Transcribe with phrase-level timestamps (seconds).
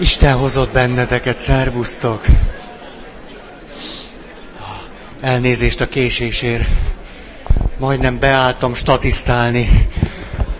[0.00, 2.24] Isten hozott benneteket, szervusztok!
[5.20, 6.68] Elnézést a késésért.
[7.78, 9.88] Majdnem beálltam statisztálni,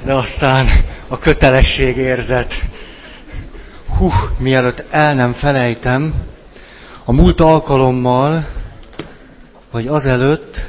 [0.04, 0.66] de aztán
[1.08, 2.54] a kötelesség érzet.
[3.96, 6.14] Hú, mielőtt el nem felejtem,
[7.04, 8.46] a múlt alkalommal,
[9.70, 10.66] vagy azelőtt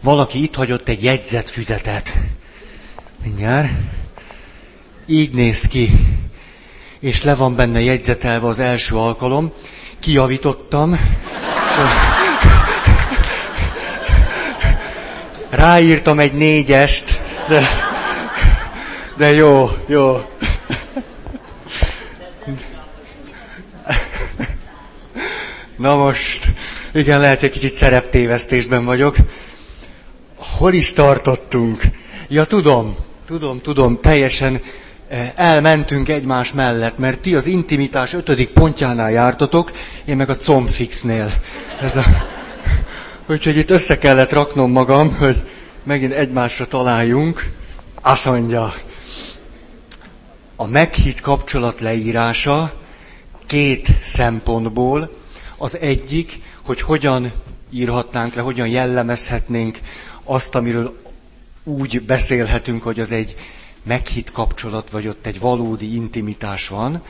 [0.00, 2.12] valaki itt hagyott egy jegyzetfüzetet.
[3.22, 3.68] Mindjárt.
[5.06, 5.90] Így néz ki
[7.00, 9.52] és le van benne jegyzetelve az első alkalom.
[10.00, 11.00] Kijavítottam.
[15.50, 17.62] Ráírtam egy négyest, de,
[19.16, 20.22] de jó, jó.
[25.76, 26.46] Na most,
[26.94, 29.16] igen, lehet, hogy kicsit szereptévesztésben vagyok.
[30.36, 31.80] Hol is tartottunk?
[32.28, 32.96] Ja, tudom,
[33.26, 34.60] tudom, tudom, teljesen
[35.34, 39.72] elmentünk egymás mellett, mert ti az intimitás ötödik pontjánál jártatok,
[40.04, 41.32] én meg a combfixnél.
[41.80, 42.02] Ez a...
[43.26, 45.42] Úgyhogy itt össze kellett raknom magam, hogy
[45.82, 47.50] megint egymásra találjunk.
[48.02, 48.74] Azt mondja,
[50.56, 52.72] a meghitt kapcsolat leírása
[53.46, 55.10] két szempontból.
[55.56, 57.32] Az egyik, hogy hogyan
[57.70, 59.78] írhatnánk le, hogyan jellemezhetnénk
[60.24, 60.96] azt, amiről
[61.64, 63.36] úgy beszélhetünk, hogy az egy
[63.82, 67.02] meghitt kapcsolat, vagy ott egy valódi intimitás van,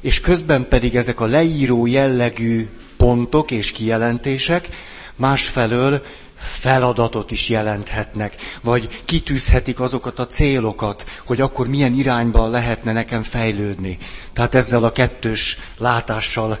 [0.00, 4.68] és közben pedig ezek a leíró jellegű pontok és kijelentések
[5.16, 6.02] másfelől
[6.42, 13.98] feladatot is jelenthetnek, vagy kitűzhetik azokat a célokat, hogy akkor milyen irányban lehetne nekem fejlődni.
[14.32, 16.58] Tehát ezzel a kettős látással,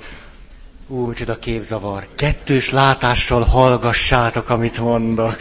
[0.86, 5.36] ú, micsoda képzavar, kettős látással hallgassátok, amit mondok.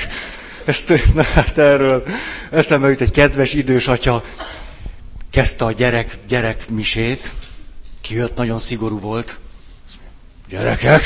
[0.65, 2.03] Ezt, na, hát erről
[2.51, 4.23] eszembe jut egy kedves idős atya,
[5.29, 7.33] kezdte a gyerek, gyerek misét,
[8.01, 9.39] kijött, nagyon szigorú volt.
[10.49, 11.01] Gyerekek,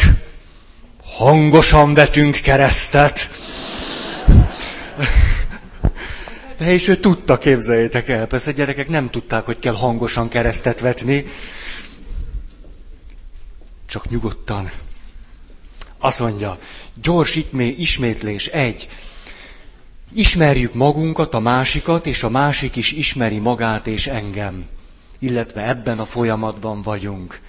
[1.03, 3.29] hangosan vetünk keresztet.
[6.57, 8.25] De és ő tudta, képzeljétek el.
[8.27, 11.25] Persze a gyerekek nem tudták, hogy kell hangosan keresztet vetni.
[13.87, 14.71] Csak nyugodtan.
[15.97, 16.59] Azt mondja,
[17.01, 17.39] gyors
[17.77, 18.87] ismétlés, egy,
[20.13, 24.65] Ismerjük magunkat, a másikat, és a másik is ismeri magát és engem.
[25.19, 27.41] Illetve ebben a folyamatban vagyunk.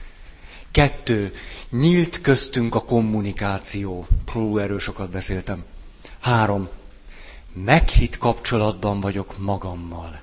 [0.70, 1.32] Kettő.
[1.70, 4.06] Nyílt köztünk a kommunikáció.
[4.24, 5.64] Pró, erről sokat beszéltem.
[6.20, 6.68] Három.
[7.64, 10.20] Meghitt kapcsolatban vagyok magammal.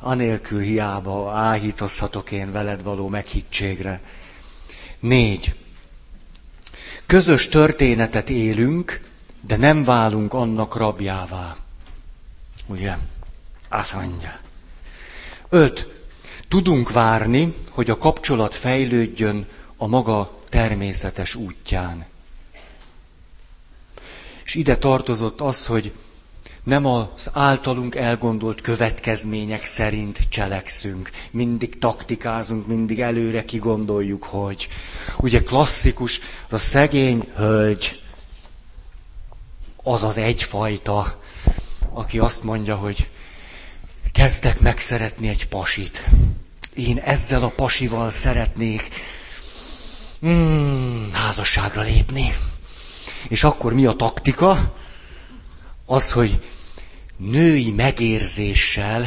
[0.00, 4.00] Anélkül hiába áhítozhatok én veled való meghittségre.
[5.00, 5.54] Négy.
[7.06, 9.00] Közös történetet élünk,
[9.46, 11.56] de nem válunk annak rabjává.
[12.66, 12.96] Ugye?
[13.68, 14.38] Azt mondja.
[15.48, 15.94] Öt.
[16.48, 19.46] Tudunk várni, hogy a kapcsolat fejlődjön
[19.76, 22.06] a maga természetes útján.
[24.44, 25.92] És ide tartozott az, hogy
[26.62, 31.10] nem az általunk elgondolt következmények szerint cselekszünk.
[31.30, 34.68] Mindig taktikázunk, mindig előre kigondoljuk, hogy.
[35.16, 38.00] Ugye klasszikus, az a szegény hölgy,
[39.88, 41.20] az az egyfajta,
[41.92, 43.08] aki azt mondja, hogy
[44.12, 46.04] kezdek megszeretni egy pasit.
[46.74, 48.88] Én ezzel a pasival szeretnék
[50.26, 52.32] mm, házasságra lépni.
[53.28, 54.76] És akkor mi a taktika?
[55.84, 56.42] Az, hogy
[57.16, 59.06] női megérzéssel,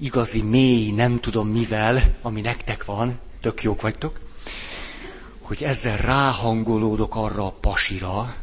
[0.00, 4.20] igazi mély, nem tudom mivel, ami nektek van, tök jók vagytok,
[5.40, 8.34] hogy ezzel ráhangolódok arra a pasira,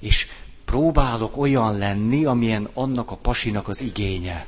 [0.00, 0.26] és
[0.70, 4.46] próbálok olyan lenni, amilyen annak a pasinak az igénye.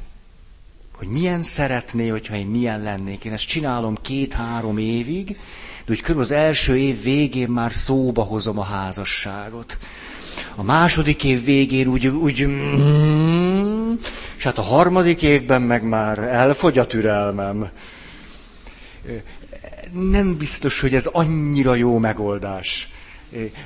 [0.93, 3.25] Hogy milyen szeretné, hogyha én milyen lennék.
[3.25, 5.27] Én ezt csinálom két-három évig,
[5.85, 9.79] de úgy körülbelül az első év végén már szóba hozom a házasságot.
[10.55, 12.39] A második év végén úgy, úgy
[14.37, 17.71] és hát a harmadik évben meg már elfogy a türelmem.
[19.93, 22.89] Nem biztos, hogy ez annyira jó megoldás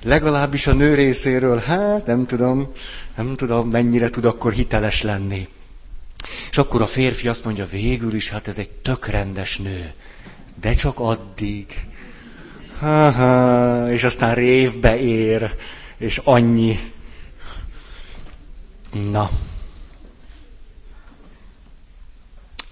[0.03, 2.73] legalábbis a nő részéről, hát nem tudom,
[3.17, 5.49] nem tudom, mennyire tud akkor hiteles lenni.
[6.51, 9.93] És akkor a férfi azt mondja, végül is, hát ez egy tök rendes nő.
[10.61, 11.67] De csak addig.
[12.79, 15.55] Ha-ha, és aztán révbe ér,
[15.97, 16.93] és annyi.
[19.11, 19.31] Na.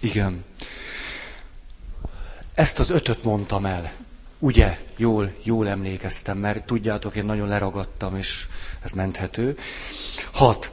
[0.00, 0.44] Igen.
[2.54, 3.92] Ezt az ötöt mondtam el.
[4.44, 8.46] Ugye, jól, jól emlékeztem, mert tudjátok, én nagyon leragadtam, és
[8.82, 9.58] ez menthető.
[10.32, 10.72] Hat.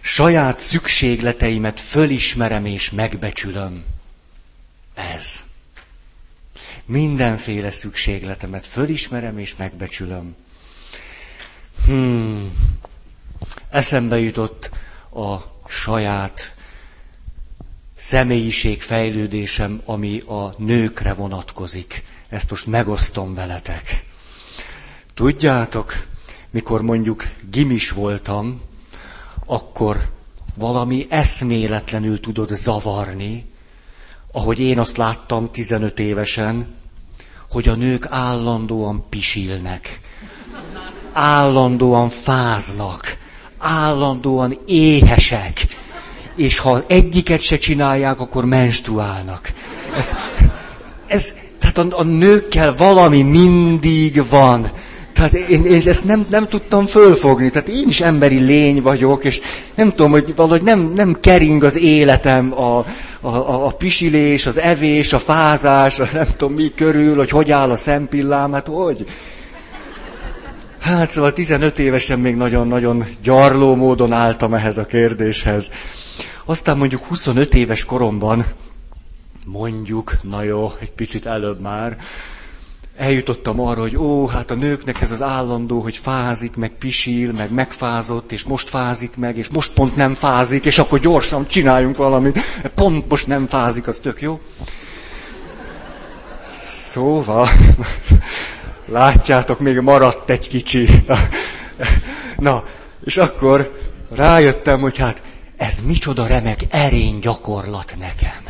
[0.00, 3.84] Saját szükségleteimet fölismerem és megbecsülöm.
[4.94, 5.42] Ez.
[6.84, 10.36] Mindenféle szükségletemet fölismerem és megbecsülöm.
[11.84, 12.52] Hmm.
[13.70, 14.70] Eszembe jutott
[15.14, 15.36] a
[15.68, 16.54] saját
[17.96, 22.04] személyiségfejlődésem, ami a nőkre vonatkozik.
[22.28, 24.04] Ezt most megosztom veletek.
[25.14, 26.06] Tudjátok,
[26.50, 28.60] mikor mondjuk gimis voltam,
[29.46, 30.10] akkor
[30.54, 33.44] valami eszméletlenül tudod zavarni,
[34.32, 36.74] ahogy én azt láttam 15 évesen,
[37.50, 40.00] hogy a nők állandóan pisilnek,
[41.12, 43.18] állandóan fáznak,
[43.58, 45.66] állandóan éhesek,
[46.34, 49.52] és ha egyiket se csinálják, akkor menstruálnak.
[49.96, 50.14] Ez,
[51.06, 54.70] ez, tehát a, a nőkkel valami mindig van.
[55.18, 57.50] Tehát én, én ezt nem, nem tudtam fölfogni.
[57.50, 59.40] Tehát én is emberi lény vagyok, és
[59.74, 62.78] nem tudom, hogy valahogy nem, nem kering az életem a,
[63.20, 67.50] a, a, a pisilés, az evés, a fázás, a nem tudom mi körül, hogy hogy
[67.50, 69.06] áll a szempillám, hát hogy?
[70.80, 75.70] Hát szóval 15 évesen még nagyon-nagyon gyarló módon álltam ehhez a kérdéshez.
[76.44, 78.44] Aztán mondjuk 25 éves koromban,
[79.52, 81.96] mondjuk, na jó, egy picit előbb már,
[82.96, 87.52] eljutottam arra, hogy ó, hát a nőknek ez az állandó, hogy fázik, meg pisil, meg
[87.52, 92.38] megfázott, és most fázik meg, és most pont nem fázik, és akkor gyorsan csináljunk valamit.
[92.74, 94.40] Pont most nem fázik, az tök jó.
[96.62, 97.48] Szóval,
[98.98, 100.88] látjátok, még maradt egy kicsi.
[102.36, 102.64] Na,
[103.04, 103.78] és akkor
[104.14, 105.22] rájöttem, hogy hát
[105.56, 108.47] ez micsoda remek erény gyakorlat nekem.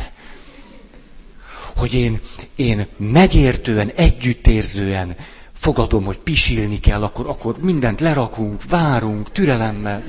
[1.79, 2.19] Hogy én,
[2.55, 5.15] én megértően, együttérzően
[5.53, 10.03] fogadom, hogy pisilni kell, akkor, akkor mindent lerakunk, várunk, türelemmel,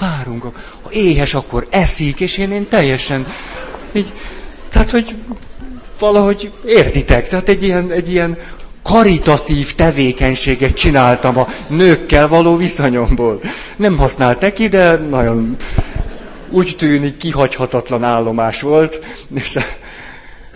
[0.00, 0.42] várunk.
[0.82, 3.26] Ha éhes, akkor eszik, és én, én teljesen
[3.92, 4.12] így,
[4.68, 5.16] tehát, hogy
[5.98, 8.38] valahogy értitek, tehát egy ilyen, egy ilyen
[8.82, 13.40] karitatív tevékenységet csináltam a nőkkel való viszonyomból.
[13.76, 15.56] Nem használt neki, de nagyon
[16.50, 19.00] úgy tűnik kihagyhatatlan állomás volt.
[19.34, 19.58] És,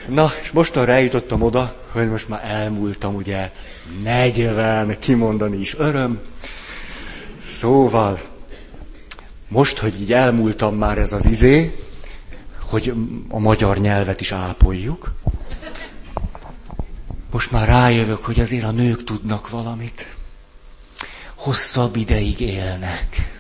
[0.09, 3.51] na, és mostanra eljutottam oda, hogy most már elmúltam, ugye,
[4.03, 6.21] 40, kimondani is öröm.
[7.45, 8.21] Szóval,
[9.49, 11.79] most, hogy így elmúltam már ez az izé,
[12.61, 12.93] hogy
[13.29, 15.13] a magyar nyelvet is ápoljuk,
[17.31, 20.07] most már rájövök, hogy azért a nők tudnak valamit.
[21.35, 23.33] Hosszabb ideig élnek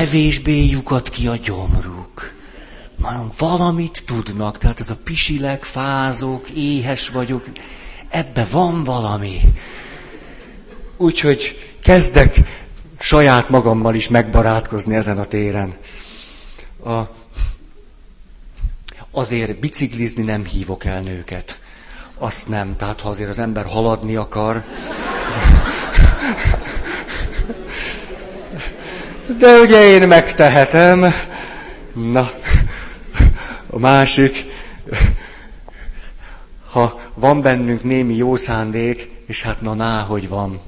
[0.00, 1.99] kevésbé lyukat ki a gyomruk.
[3.00, 7.44] Már valamit tudnak, tehát ez a pisilek, fázok, éhes vagyok,
[8.08, 9.40] ebbe van valami.
[10.96, 12.36] Úgyhogy kezdek
[12.98, 15.74] saját magammal is megbarátkozni ezen a téren.
[16.84, 17.00] A,
[19.10, 21.60] azért biciklizni nem hívok el nőket.
[22.18, 22.76] Azt nem.
[22.76, 24.64] Tehát ha azért az ember haladni akar,
[29.38, 31.14] De ugye én megtehetem.
[31.92, 32.30] Na,
[33.70, 34.44] a másik,
[36.70, 40.60] ha van bennünk némi jó szándék, és hát na, ná, hogy van,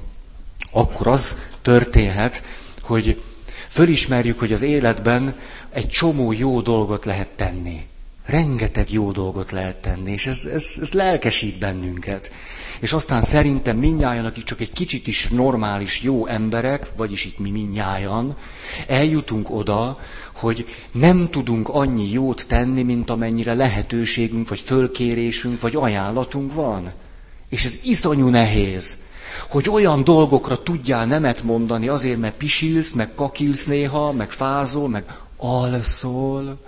[0.71, 2.43] akkor az történhet,
[2.81, 3.21] hogy
[3.67, 5.35] fölismerjük, hogy az életben
[5.69, 7.85] egy csomó jó dolgot lehet tenni.
[8.25, 12.31] Rengeteg jó dolgot lehet tenni, és ez, ez, ez lelkesít bennünket.
[12.83, 17.49] És aztán szerintem minnyáján, akik csak egy kicsit is normális, jó emberek, vagyis itt mi
[17.49, 18.35] minnyáján,
[18.87, 19.99] eljutunk oda,
[20.35, 26.91] hogy nem tudunk annyi jót tenni, mint amennyire lehetőségünk, vagy fölkérésünk, vagy ajánlatunk van.
[27.49, 28.97] És ez iszonyú nehéz,
[29.49, 35.17] hogy olyan dolgokra tudjál nemet mondani azért, mert pisilsz, meg kakilsz néha, meg fázol, meg
[35.37, 36.59] alszol.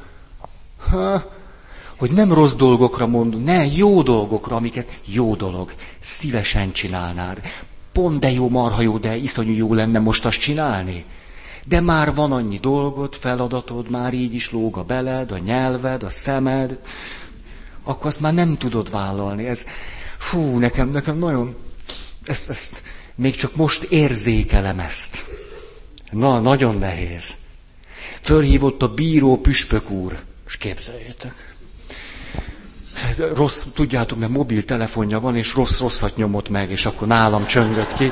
[0.90, 1.35] Ha,
[1.98, 7.42] hogy nem rossz dolgokra mondunk, ne, jó dolgokra, amiket jó dolog, szívesen csinálnád.
[7.92, 11.06] Pont de jó, marha jó, de iszonyú jó lenne most azt csinálni.
[11.68, 16.10] De már van annyi dolgot, feladatod, már így is lóg a beled, a nyelved, a
[16.10, 16.80] szemed,
[17.84, 19.46] akkor azt már nem tudod vállalni.
[19.46, 19.66] Ez,
[20.18, 21.56] fú, nekem, nekem nagyon,
[22.24, 22.82] ezt, ezt,
[23.16, 25.25] még csak most érzékelem ezt.
[26.12, 27.36] Na, nagyon nehéz.
[28.22, 31.45] Fölhívott a bíró püspök úr, és képzeljétek
[33.36, 38.12] rossz, tudjátok, mert mobiltelefonja van, és rossz-rosszat nyomott meg, és akkor nálam csöngött ki.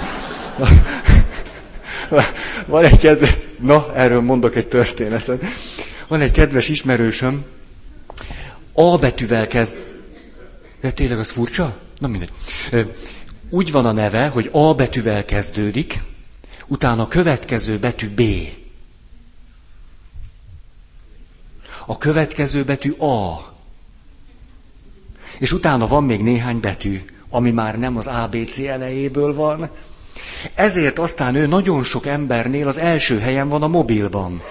[2.66, 5.44] Van egy kedves, na, erről mondok egy történetet.
[6.08, 7.46] Van egy kedves ismerősöm,
[8.74, 9.78] A betűvel kezd.
[10.82, 11.78] De tényleg az furcsa?
[12.00, 12.32] Na mindegy.
[13.50, 16.02] Úgy van a neve, hogy A betűvel kezdődik,
[16.68, 18.22] utána a következő betű B.
[21.86, 23.53] A következő betű A
[25.44, 29.70] És utána van még néhány betű, ami már nem az ABC elejéből van.
[30.56, 34.42] Ezért aztán ő nagyon sok embernél az első helyen van a mobilban.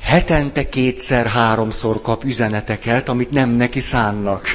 [0.00, 4.46] Hetente kétszer-háromszor kap üzeneteket, amit nem neki szánnak.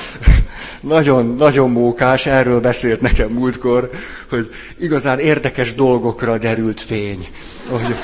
[0.80, 3.90] nagyon, nagyon mókás, erről beszélt nekem múltkor,
[4.28, 7.28] hogy igazán érdekes dolgokra derült fény.
[7.68, 7.94] Hogy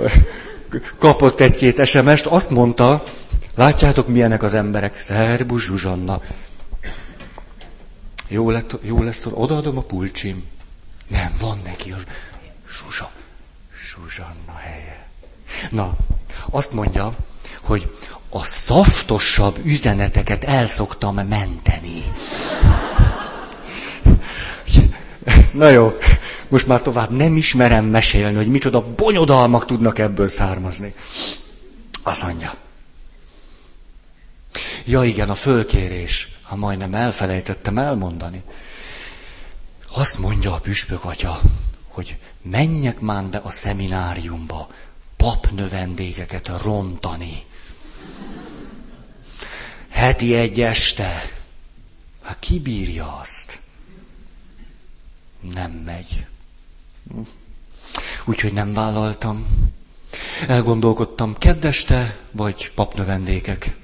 [0.98, 3.02] kapott egy-két SMS-t, azt mondta,
[3.54, 6.20] látjátok milyenek az emberek, Szerbus Zsuzsanna.
[8.28, 10.44] Jó, lett, jó lesz, odaadom a pulcsim.
[11.08, 11.96] Nem, van neki a
[12.68, 13.10] Zsuzsa,
[13.84, 15.06] Zsuzsanna helye.
[15.70, 15.96] Na,
[16.50, 17.14] azt mondja,
[17.60, 17.96] hogy
[18.28, 22.02] a szaftosabb üzeneteket el szoktam menteni.
[25.52, 25.98] Na jó,
[26.48, 30.94] most már tovább nem ismerem mesélni, hogy micsoda bonyodalmak tudnak ebből származni.
[32.02, 32.54] Azt mondja.
[34.84, 36.28] Ja igen, a fölkérés.
[36.42, 38.42] Ha majdnem elfelejtettem elmondani.
[39.92, 41.40] Azt mondja a püspök atya,
[41.88, 44.68] hogy menjek már be a szemináriumba
[45.16, 47.44] papnövendékeket rontani.
[49.88, 51.30] Heti egy este.
[52.22, 53.65] Hát ki bírja azt?
[55.54, 56.26] Nem megy.
[58.24, 59.46] Úgyhogy nem vállaltam.
[60.48, 63.76] Elgondolkodtam, keddeste vagy papnövendékek.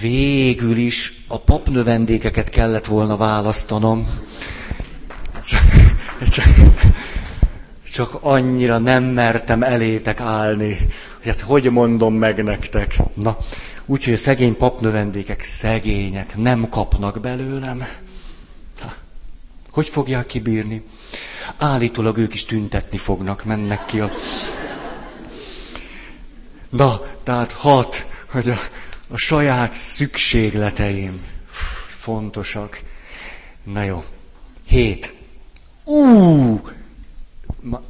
[0.00, 4.08] Végül is a papnövendékeket kellett volna választanom.
[5.44, 5.62] Csak,
[6.28, 6.46] csak,
[7.92, 10.76] csak annyira nem mertem elétek állni,
[11.24, 12.96] hát hogy mondom meg nektek.
[13.14, 13.36] Na,
[13.86, 17.86] úgyhogy a szegény papnövendékek szegények, nem kapnak belőlem.
[19.78, 20.82] Hogy fogják kibírni?
[21.58, 24.10] Állítólag ők is tüntetni fognak, mennek ki a...
[26.68, 28.56] Na, tehát hat, hogy a,
[29.08, 31.20] a saját szükségleteim
[31.88, 32.80] fontosak.
[33.62, 34.04] Na jó.
[34.66, 35.14] Hét.
[35.84, 36.60] Ú!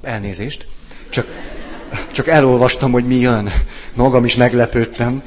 [0.03, 0.67] Elnézést.
[1.09, 1.27] Csak,
[2.13, 3.51] csak elolvastam, hogy mi jön.
[3.95, 5.23] Magam is meglepődtem.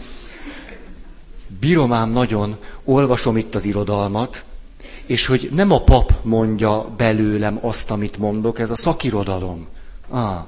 [1.59, 4.43] Bírom ám nagyon, olvasom itt az irodalmat,
[5.05, 9.67] és hogy nem a pap mondja belőlem azt, amit mondok, ez a szakirodalom.
[10.09, 10.43] Ah,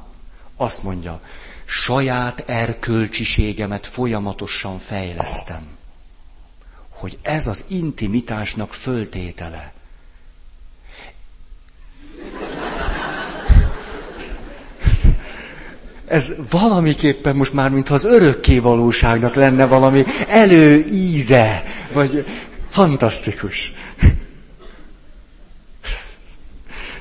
[0.57, 1.19] azt mondja,
[1.65, 5.67] saját erkölcsiségemet folyamatosan fejlesztem.
[6.89, 9.73] Hogy ez az intimitásnak föltétele.
[16.07, 22.25] Ez valamiképpen most már, mintha az örökké valóságnak lenne valami előíze, vagy
[22.69, 23.73] fantasztikus.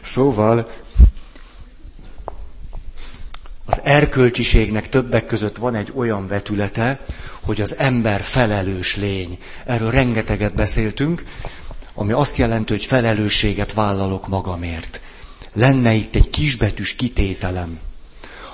[0.05, 0.71] Szóval
[3.65, 7.01] az erkölcsiségnek többek között van egy olyan vetülete,
[7.41, 9.39] hogy az ember felelős lény.
[9.65, 11.25] Erről rengeteget beszéltünk,
[11.95, 15.01] ami azt jelenti, hogy felelősséget vállalok magamért.
[15.53, 17.79] Lenne itt egy kisbetűs kitételem.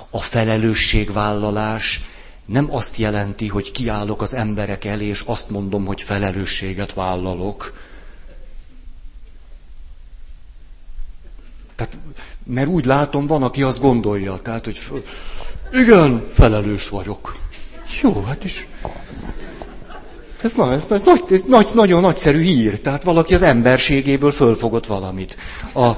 [0.09, 2.01] A felelősségvállalás
[2.45, 7.73] nem azt jelenti, hogy kiállok az emberek elé, és azt mondom, hogy felelősséget vállalok,
[11.79, 11.97] Tehát,
[12.45, 14.79] mert úgy látom, van, aki azt gondolja, tehát, hogy
[15.71, 17.35] igen, felelős vagyok.
[18.01, 18.67] Jó, hát is.
[20.41, 22.81] Ez, na, ez, ez, nagy, ez nagy, nagyon nagyszerű hír.
[22.81, 25.37] Tehát valaki az emberségéből fölfogott valamit.
[25.73, 25.95] A,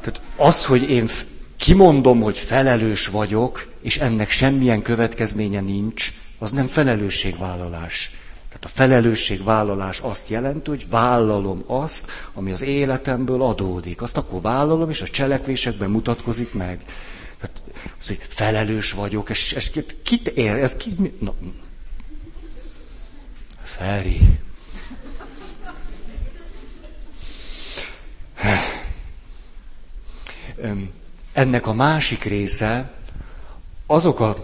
[0.00, 1.08] tehát az, hogy én
[1.56, 8.10] kimondom, hogy felelős vagyok, és ennek semmilyen következménye nincs, az nem felelősségvállalás.
[8.50, 14.02] Tehát a felelősségvállalás azt jelenti, hogy vállalom azt, ami az életemből adódik.
[14.02, 16.84] Azt akkor vállalom, és a cselekvésekben mutatkozik meg.
[17.40, 17.62] Tehát
[17.98, 19.70] az, hogy felelős vagyok, és, és
[20.02, 21.34] kit ér, ez ki, na,
[23.62, 24.20] Feri.
[31.32, 32.92] Ennek a másik része
[33.86, 34.36] azok a,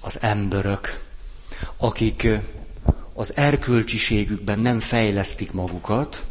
[0.00, 1.04] az emberök,
[1.76, 2.28] akik
[3.14, 6.24] az erkölcsiségükben nem fejlesztik magukat,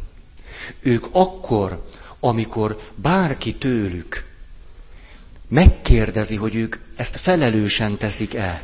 [0.80, 1.86] ők akkor,
[2.20, 4.28] amikor bárki tőlük
[5.48, 8.62] megkérdezi, hogy ők ezt felelősen teszik-e,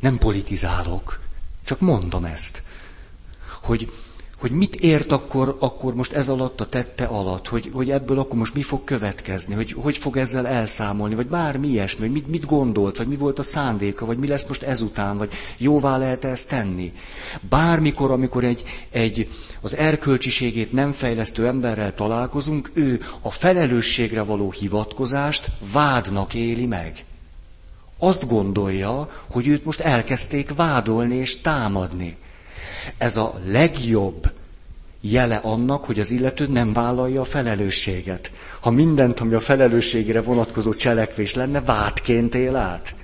[0.00, 1.20] nem politizálok,
[1.64, 2.62] csak mondom ezt,
[3.62, 3.92] hogy
[4.40, 8.38] hogy mit ért akkor, akkor most ez alatt a tette alatt, hogy, hogy ebből akkor
[8.38, 12.46] most mi fog következni, hogy hogy fog ezzel elszámolni, vagy bármi ilyesmi, hogy mit, mit
[12.46, 16.48] gondolt, vagy mi volt a szándéka, vagy mi lesz most ezután, vagy jóvá lehet ezt
[16.48, 16.92] tenni.
[17.48, 19.28] Bármikor, amikor egy, egy
[19.60, 27.04] az erkölcsiségét nem fejlesztő emberrel találkozunk, ő a felelősségre való hivatkozást vádnak éli meg.
[27.98, 32.16] Azt gondolja, hogy őt most elkezdték vádolni és támadni.
[32.96, 34.30] Ez a legjobb
[35.00, 38.32] jele annak, hogy az illető nem vállalja a felelősséget.
[38.60, 42.94] Ha mindent, ami a felelősségre vonatkozó cselekvés lenne, vádként él át.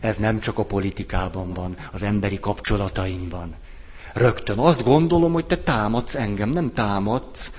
[0.00, 3.54] Ez nem csak a politikában van, az emberi kapcsolatainkban.
[4.14, 7.52] Rögtön azt gondolom, hogy te támadsz engem, nem támadsz,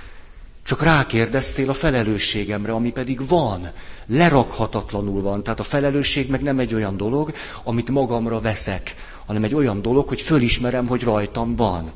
[0.63, 3.71] csak rákérdeztél a felelősségemre, ami pedig van,
[4.05, 5.43] lerakhatatlanul van.
[5.43, 8.95] Tehát a felelősség meg nem egy olyan dolog, amit magamra veszek,
[9.31, 11.91] hanem egy olyan dolog, hogy fölismerem, hogy rajtam van.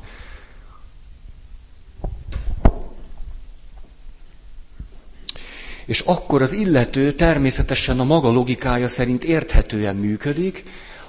[5.84, 10.64] És akkor az illető természetesen a maga logikája szerint érthetően működik,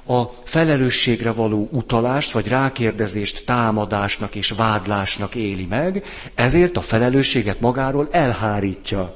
[0.05, 6.03] a felelősségre való utalást vagy rákérdezést támadásnak és vádlásnak éli meg,
[6.35, 9.13] ezért a felelősséget magáról elhárítja.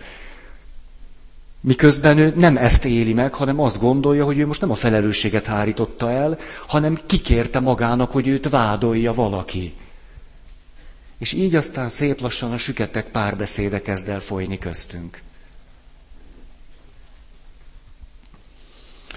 [1.61, 5.45] Miközben ő nem ezt éli meg, hanem azt gondolja, hogy ő most nem a felelősséget
[5.45, 6.37] hárította el,
[6.67, 9.73] hanem kikérte magának, hogy őt vádolja valaki.
[11.17, 15.21] És így aztán szép lassan a süketek párbeszéde kezd el folyni köztünk.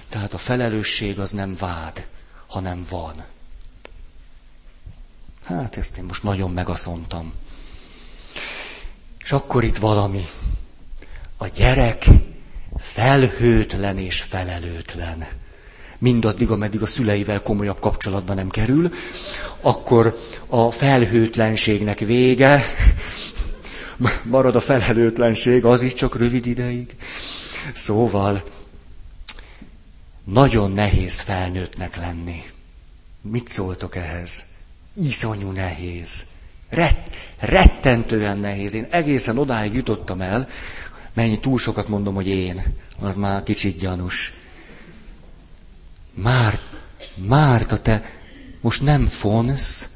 [0.09, 2.07] Tehát a felelősség az nem vád,
[2.47, 3.25] hanem van.
[5.43, 7.33] Hát ezt én most nagyon megaszontam.
[9.17, 10.25] És akkor itt valami.
[11.37, 12.05] A gyerek
[12.95, 15.27] felhőtlen és felelőtlen.
[15.97, 18.93] Mindaddig, ameddig a szüleivel komolyabb kapcsolatba nem kerül,
[19.61, 22.61] akkor a felhőtlenségnek vége,
[24.23, 26.95] marad a felelőtlenség, az is csak rövid ideig.
[27.73, 28.43] Szóval,
[30.23, 32.43] nagyon nehéz felnőttnek lenni.
[33.21, 34.43] Mit szóltok ehhez?
[34.93, 36.25] Iszonyú nehéz.
[36.69, 37.09] Rett,
[37.39, 38.73] rettentően nehéz.
[38.73, 40.47] Én egészen odáig jutottam el,
[41.15, 42.63] mennyi túl sokat mondom, hogy én.
[43.01, 44.33] Az már kicsit gyanús.
[46.13, 46.59] Már,
[47.15, 48.03] Márta, te
[48.61, 49.89] most nem fonsz,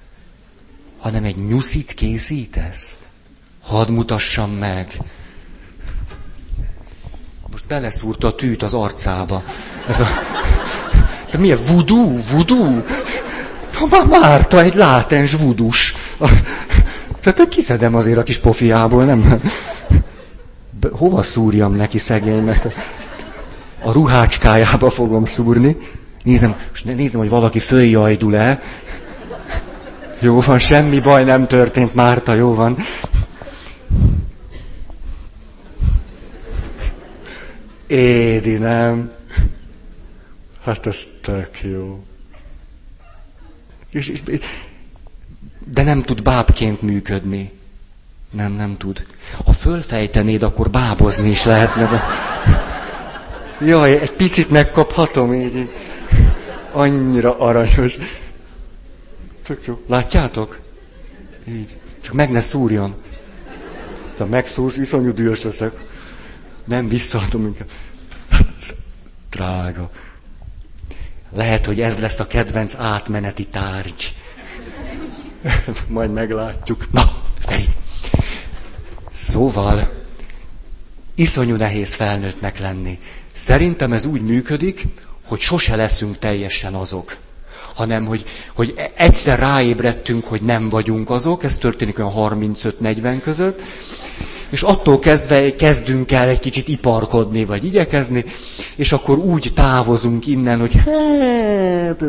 [0.99, 2.97] hanem egy nyuszit készítesz?
[3.61, 4.97] Hadd mutassam meg.
[7.51, 9.43] Most beleszúrta a tűt az arcába.
[9.87, 10.07] Ez a...
[11.31, 12.83] De milyen vudú, vudú?
[13.89, 15.93] Már Márta egy látens vudus.
[17.19, 19.41] Tehát kiszedem azért a kis pofiából, nem?
[20.91, 22.67] Hova szúrjam neki szegénynek?
[23.81, 25.77] A ruhácskájába fogom szúrni.
[26.23, 28.61] Nézem, nézem, hogy valaki följajdul-e.
[30.19, 32.77] Jó van, semmi baj nem történt, Márta, jó van.
[37.87, 39.11] Édi, nem?
[40.61, 42.03] Hát ez tök jó.
[43.91, 44.21] És, és,
[45.65, 47.58] de nem tud bábként működni.
[48.31, 49.05] Nem, nem tud.
[49.45, 52.03] Ha fölfejtenéd, akkor bábozni is lehetne.
[53.61, 55.69] Jaj, egy picit megkaphatom így.
[56.71, 57.97] Annyira aranyos.
[59.43, 59.81] Tök jó.
[59.87, 60.59] Látjátok?
[61.47, 61.77] Így.
[62.01, 62.95] Csak meg ne szúrjon.
[64.17, 65.73] Ha megszúrsz, iszonyú dühös leszek.
[66.65, 67.67] Nem visszaadom inkább.
[69.29, 69.89] Drága.
[71.31, 74.15] Lehet, hogy ez lesz a kedvenc átmeneti tárgy.
[75.87, 76.91] Majd meglátjuk.
[76.91, 77.18] Na!
[79.19, 79.89] Szóval,
[81.15, 82.99] iszonyú nehéz felnőttnek lenni.
[83.33, 84.87] Szerintem ez úgy működik,
[85.27, 87.17] hogy sose leszünk teljesen azok.
[87.75, 88.23] Hanem, hogy,
[88.55, 93.61] hogy egyszer ráébredtünk, hogy nem vagyunk azok, ez történik olyan 35-40 között,
[94.49, 98.25] és attól kezdve kezdünk el egy kicsit iparkodni, vagy igyekezni,
[98.75, 102.03] és akkor úgy távozunk innen, hogy hát,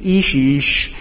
[0.00, 0.94] is is.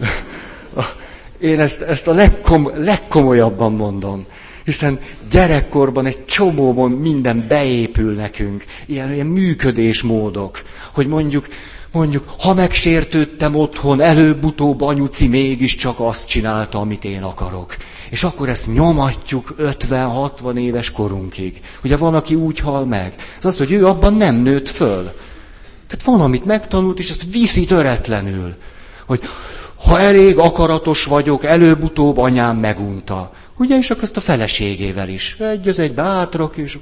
[1.40, 4.26] Én ezt, ezt a legkom, legkomolyabban mondom.
[4.68, 5.00] Hiszen
[5.30, 8.64] gyerekkorban egy csomóban minden beépül nekünk.
[8.86, 10.62] Ilyen, ilyen működésmódok.
[10.94, 11.46] Hogy mondjuk,
[11.92, 17.76] mondjuk, ha megsértődtem otthon, előbb-utóbb anyuci mégiscsak azt csinálta, amit én akarok.
[18.10, 21.60] És akkor ezt nyomatjuk 50-60 éves korunkig.
[21.84, 23.14] Ugye van, aki úgy hal meg.
[23.38, 25.02] Ez az, hogy ő abban nem nőtt föl.
[25.86, 28.54] Tehát van, amit megtanult, és ezt viszi töretlenül.
[29.06, 29.20] Hogy
[29.84, 33.32] ha elég akaratos vagyok, előbb-utóbb anyám megunta.
[33.58, 35.36] Ugye, és akkor ezt a feleségével is.
[35.40, 36.78] Egy az egy bátrak, és...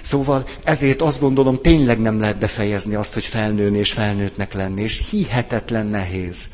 [0.00, 5.08] Szóval ezért azt gondolom, tényleg nem lehet befejezni azt, hogy felnőni és felnőttnek lenni, és
[5.10, 6.48] hihetetlen nehéz.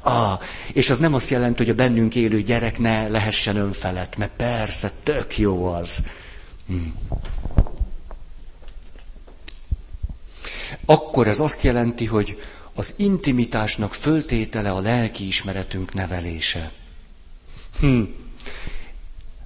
[0.00, 0.40] Ah,
[0.72, 4.90] és az nem azt jelenti, hogy a bennünk élő gyerek ne lehessen önfelett, mert persze,
[5.02, 6.02] tök jó az.
[6.66, 6.76] Hm.
[10.84, 12.38] Akkor ez azt jelenti, hogy
[12.74, 16.70] az intimitásnak föltétele a lelki ismeretünk nevelése.
[17.80, 18.02] Hm.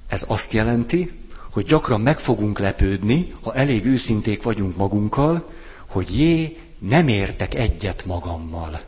[0.09, 1.13] Ez azt jelenti,
[1.51, 5.51] hogy gyakran meg fogunk lepődni, ha elég őszinték vagyunk magunkkal,
[5.87, 8.81] hogy jé, nem értek egyet magammal.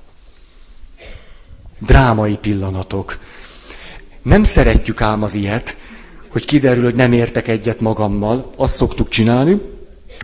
[1.78, 3.18] Drámai pillanatok.
[4.22, 5.76] Nem szeretjük ám az ilyet,
[6.28, 8.52] hogy kiderül, hogy nem értek egyet magammal.
[8.56, 9.60] Azt szoktuk csinálni,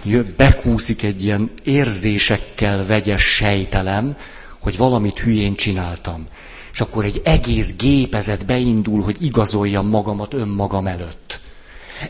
[0.02, 4.16] hogy bekúszik egy ilyen érzésekkel vegyes sejtelem,
[4.58, 6.26] hogy valamit hülyén csináltam.
[6.76, 11.40] És akkor egy egész gépezet beindul, hogy igazoljam magamat önmagam előtt.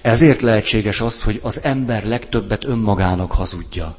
[0.03, 3.97] Ezért lehetséges az, hogy az ember legtöbbet önmagának hazudja.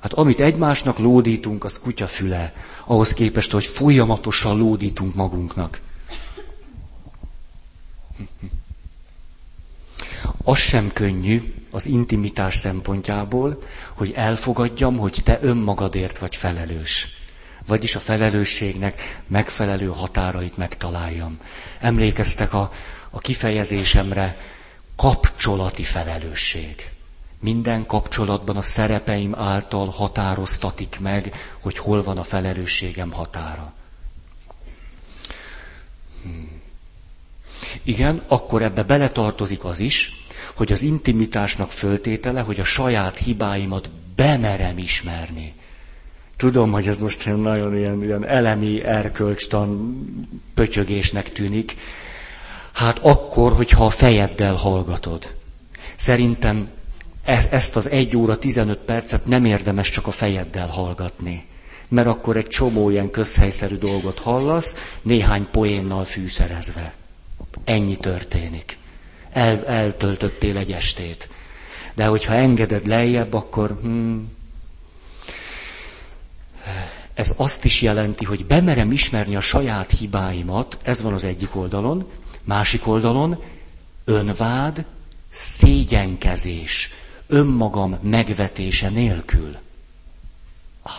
[0.00, 2.52] Hát amit egymásnak lódítunk, az kutyafüle,
[2.86, 5.80] ahhoz képest, hogy folyamatosan lódítunk magunknak.
[10.44, 13.62] Az sem könnyű az intimitás szempontjából,
[13.94, 17.21] hogy elfogadjam, hogy te önmagadért vagy felelős.
[17.66, 21.38] Vagyis a felelősségnek megfelelő határait megtaláljam.
[21.80, 22.72] Emlékeztek a,
[23.10, 24.36] a kifejezésemre,
[24.96, 26.90] kapcsolati felelősség.
[27.40, 33.72] Minden kapcsolatban a szerepeim által határoztatik meg, hogy hol van a felelősségem határa.
[36.22, 36.60] Hmm.
[37.82, 40.10] Igen, akkor ebbe beletartozik az is,
[40.54, 45.54] hogy az intimitásnak föltétele, hogy a saját hibáimat bemerem ismerni.
[46.36, 49.98] Tudom, hogy ez most nagyon ilyen, ilyen elemi erkölcstan
[50.54, 51.76] pötyögésnek tűnik.
[52.72, 55.34] Hát akkor, hogyha a fejeddel hallgatod.
[55.96, 56.68] Szerintem
[57.24, 61.46] e-, ezt az egy óra 15 percet nem érdemes csak a fejeddel hallgatni.
[61.88, 66.92] Mert akkor egy csomó ilyen közhelyszerű dolgot hallasz, néhány poénnal fűszerezve.
[67.64, 68.78] Ennyi történik.
[69.32, 71.28] El, eltöltöttél egy estét.
[71.94, 74.28] De hogyha engeded lejjebb, akkor hmm,
[77.14, 82.10] ez azt is jelenti, hogy bemerem ismerni a saját hibáimat, ez van az egyik oldalon,
[82.44, 83.42] másik oldalon
[84.04, 84.84] önvád,
[85.30, 86.90] szégyenkezés,
[87.26, 89.56] önmagam megvetése nélkül.
[90.82, 90.92] Ah.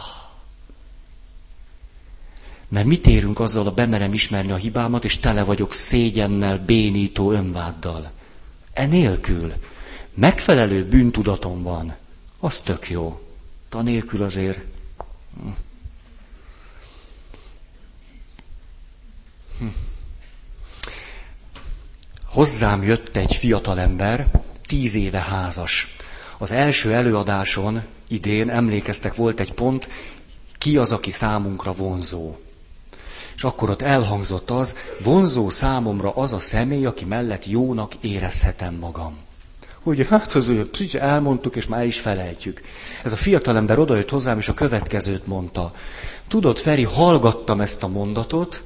[2.67, 8.11] Mert mit érünk azzal, a bemerem ismerni a hibámat, és tele vagyok szégyennel, bénító önváddal.
[8.73, 9.53] Enélkül
[10.13, 11.95] megfelelő bűntudatom van,
[12.39, 13.21] az tök jó.
[13.69, 14.59] Tanélkül azért...
[19.59, 19.67] Hm.
[22.25, 25.95] Hozzám jött egy fiatalember, tíz éve házas.
[26.37, 29.89] Az első előadáson idén, emlékeztek, volt egy pont,
[30.57, 32.35] ki az, aki számunkra vonzó.
[33.35, 39.22] És akkor ott elhangzott az, vonzó számomra az a személy, aki mellett jónak érezhetem magam.
[39.83, 42.61] Ugye, hát az ugye, elmondtuk, és már is felejtjük.
[43.03, 45.73] Ez a fiatalember odajött hozzám, és a következőt mondta.
[46.27, 48.63] Tudod, Feri, hallgattam ezt a mondatot,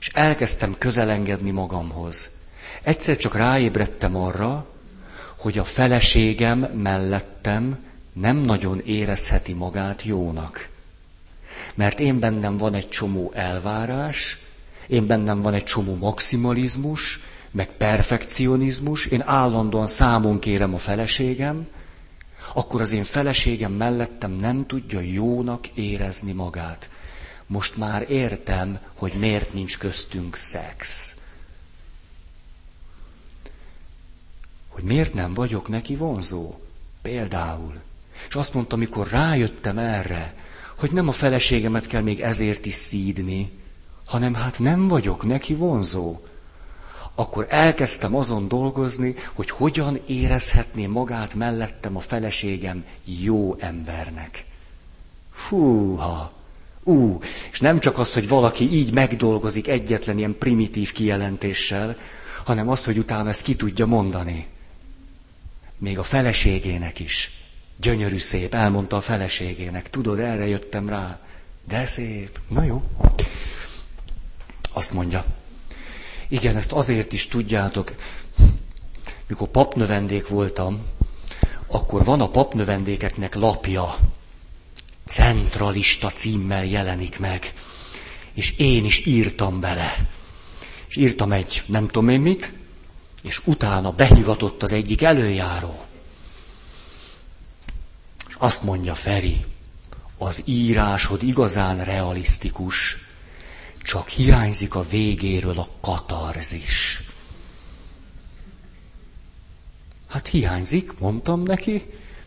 [0.00, 2.30] és elkezdtem közelengedni magamhoz.
[2.82, 4.66] Egyszer csak ráébredtem arra,
[5.36, 7.78] hogy a feleségem mellettem
[8.12, 10.68] nem nagyon érezheti magát jónak.
[11.74, 14.38] Mert én bennem van egy csomó elvárás,
[14.86, 21.66] én bennem van egy csomó maximalizmus, meg perfekcionizmus, én állandóan számon kérem a feleségem,
[22.54, 26.90] akkor az én feleségem mellettem nem tudja jónak érezni magát.
[27.46, 31.14] Most már értem, hogy miért nincs köztünk szex.
[34.68, 36.54] Hogy miért nem vagyok neki vonzó.
[37.02, 37.74] Például.
[38.28, 40.34] És azt mondta, amikor rájöttem erre,
[40.78, 43.50] hogy nem a feleségemet kell még ezért is szídni,
[44.04, 46.20] hanem hát nem vagyok neki vonzó.
[47.14, 54.44] Akkor elkezdtem azon dolgozni, hogy hogyan érezhetné magát mellettem a feleségem jó embernek.
[55.32, 56.32] Fúha!
[56.84, 57.18] Ú,
[57.52, 61.96] és nem csak az, hogy valaki így megdolgozik egyetlen ilyen primitív kijelentéssel,
[62.44, 64.46] hanem az, hogy utána ezt ki tudja mondani.
[65.78, 67.30] Még a feleségének is.
[67.76, 69.90] Gyönyörű szép, elmondta a feleségének.
[69.90, 71.18] Tudod, erre jöttem rá.
[71.68, 72.40] De szép.
[72.48, 72.82] Na jó.
[74.72, 75.24] Azt mondja.
[76.30, 77.94] Igen, ezt azért is tudjátok,
[79.26, 80.86] mikor papnövendék voltam,
[81.66, 83.96] akkor van a papnövendékeknek lapja,
[85.04, 87.52] centralista címmel jelenik meg.
[88.32, 90.08] És én is írtam bele.
[90.88, 92.52] És írtam egy nem tudom én mit,
[93.22, 95.84] és utána behivatott az egyik előjáró.
[98.28, 99.44] És azt mondja Feri,
[100.18, 102.96] az írásod igazán realisztikus,
[103.82, 107.02] csak hiányzik a végéről a katarzis.
[110.08, 111.82] Hát hiányzik, mondtam neki,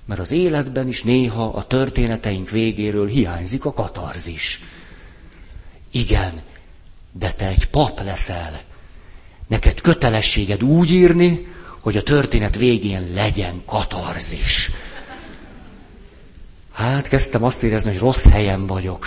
[0.05, 4.61] mert az életben is néha a történeteink végéről hiányzik a katarzis.
[5.91, 6.41] Igen,
[7.11, 8.61] de te egy pap leszel.
[9.47, 11.47] Neked kötelességed úgy írni,
[11.79, 14.71] hogy a történet végén legyen katarzis.
[16.71, 19.05] Hát kezdtem azt érezni, hogy rossz helyen vagyok.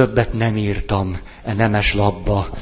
[0.00, 2.58] Többet nem írtam e nemes labba.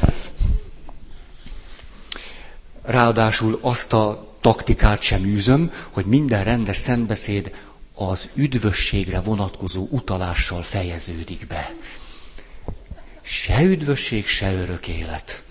[2.83, 7.55] Ráadásul azt a taktikát sem űzöm, hogy minden rendes szentbeszéd
[7.95, 11.75] az üdvösségre vonatkozó utalással fejeződik be.
[13.21, 15.43] Se üdvösség, se örök élet.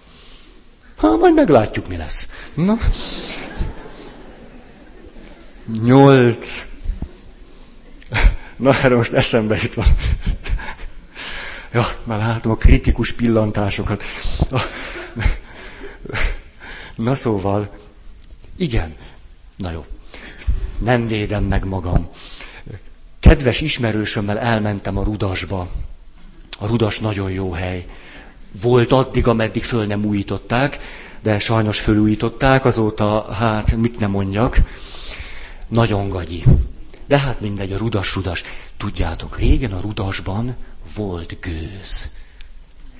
[0.95, 2.29] Ha, majd meglátjuk, mi lesz.
[2.53, 2.77] Na.
[5.83, 6.65] Nyolc.
[8.55, 9.85] Na, erre most eszembe jut van.
[11.77, 14.03] Ja, már látom a kritikus pillantásokat.
[16.95, 17.77] Na szóval,
[18.55, 18.95] igen,
[19.55, 19.85] na jó,
[20.77, 22.09] nem védem meg magam.
[23.19, 25.67] Kedves ismerősömmel elmentem a Rudasba.
[26.59, 27.85] A Rudas nagyon jó hely.
[28.61, 30.77] Volt addig, ameddig föl nem újították,
[31.21, 34.57] de sajnos fölújították, azóta, hát mit nem mondjak,
[35.67, 36.43] nagyon gagyi.
[37.07, 38.43] De hát mindegy, a rudas-rudas.
[38.77, 40.55] Tudjátok, régen a rudasban
[40.95, 42.07] volt gőz.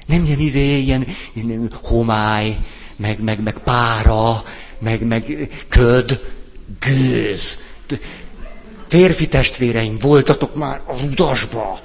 [0.06, 2.58] Nem ilyen izé, ilyen, ilyen homály,
[2.96, 4.44] meg, meg, meg pára,
[4.80, 6.22] meg, meg köd,
[6.80, 7.60] gőz.
[8.88, 11.80] Férfi testvéreim, voltatok már a rudasba.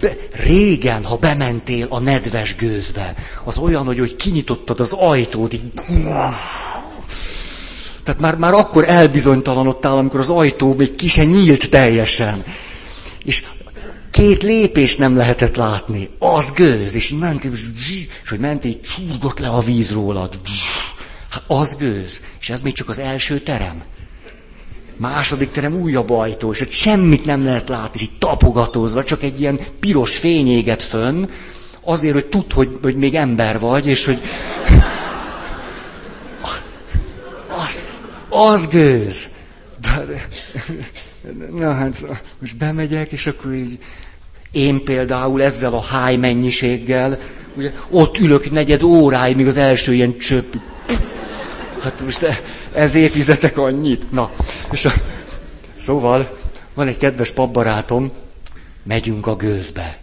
[0.00, 3.14] Be, régen, ha bementél a nedves gőzbe,
[3.44, 5.72] az olyan, hogy, hogy kinyitottad az ajtót, így...
[8.02, 12.44] Tehát már, már akkor elbizonytalanodtál, amikor az ajtó még ki se nyílt teljesen.
[13.24, 13.44] És
[14.16, 16.08] két lépés nem lehetett látni.
[16.18, 20.40] Az gőz, és mentél, és hogy mentél, csúrgott le a víz rólad.
[21.30, 22.22] Hát az gőz.
[22.40, 23.82] És ez még csak az első terem.
[24.96, 29.40] Második terem újabb ajtó, és ott semmit nem lehet látni, és így tapogatózva, csak egy
[29.40, 31.26] ilyen piros fény éget fönn,
[31.80, 34.20] azért, hogy tudd, hogy, hogy még ember vagy, és hogy...
[37.48, 37.84] Az,
[38.28, 39.28] az gőz.
[39.80, 40.26] De,
[41.50, 42.06] na hát,
[42.40, 43.78] most bemegyek, és akkor így...
[44.56, 47.18] Én például ezzel a háj mennyiséggel,
[47.56, 50.54] ugye, ott ülök negyed óráig, míg az első ilyen csöpp
[51.86, 54.10] hát most ezért fizetek annyit.
[54.10, 54.30] Na,
[54.70, 54.92] és a,
[55.74, 56.38] szóval
[56.74, 58.12] van egy kedves papbarátom,
[58.82, 59.98] megyünk a gőzbe.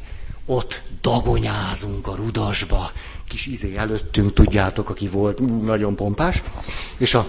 [0.46, 2.92] Ott dagonyázunk a rudasba.
[3.28, 6.44] Kis izé előttünk, tudjátok, aki volt, nagyon pompás.
[6.98, 7.28] És a...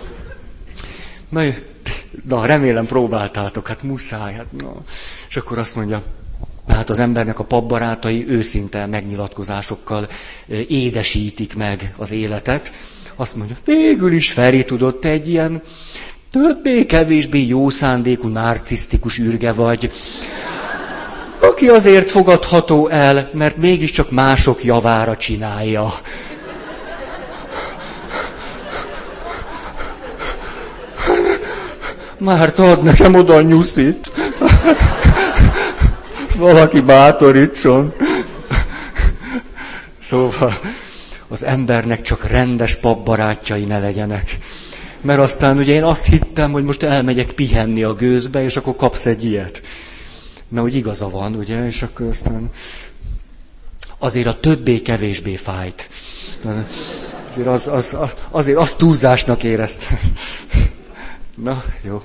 [2.24, 4.34] Na remélem próbáltátok, hát muszáj.
[4.34, 4.74] Hát, na.
[5.28, 6.02] És akkor azt mondja,
[6.68, 10.08] hát az embernek a papbarátai őszinte megnyilatkozásokkal
[10.68, 12.72] édesítik meg az életet,
[13.16, 15.62] azt mondja, végül is Feri tudott egy ilyen
[16.30, 19.92] többé-kevésbé jó szándékú, narcisztikus űrge vagy,
[21.40, 25.92] aki azért fogadható el, mert mégiscsak mások javára csinálja.
[32.18, 34.12] Már ad nekem oda a nyuszit.
[36.36, 37.94] Valaki bátorítson.
[40.00, 40.52] Szóval
[41.28, 44.38] az embernek csak rendes papbarátjai ne legyenek.
[45.00, 49.06] Mert aztán ugye én azt hittem, hogy most elmegyek pihenni a gőzbe, és akkor kapsz
[49.06, 49.62] egy ilyet.
[50.48, 52.50] Mert úgy igaza van, ugye, és akkor aztán
[53.98, 55.88] azért a többé-kevésbé fájt.
[57.28, 57.96] Azért, az, az,
[58.30, 59.98] azért azt túlzásnak éreztem.
[61.34, 62.02] Na, jó.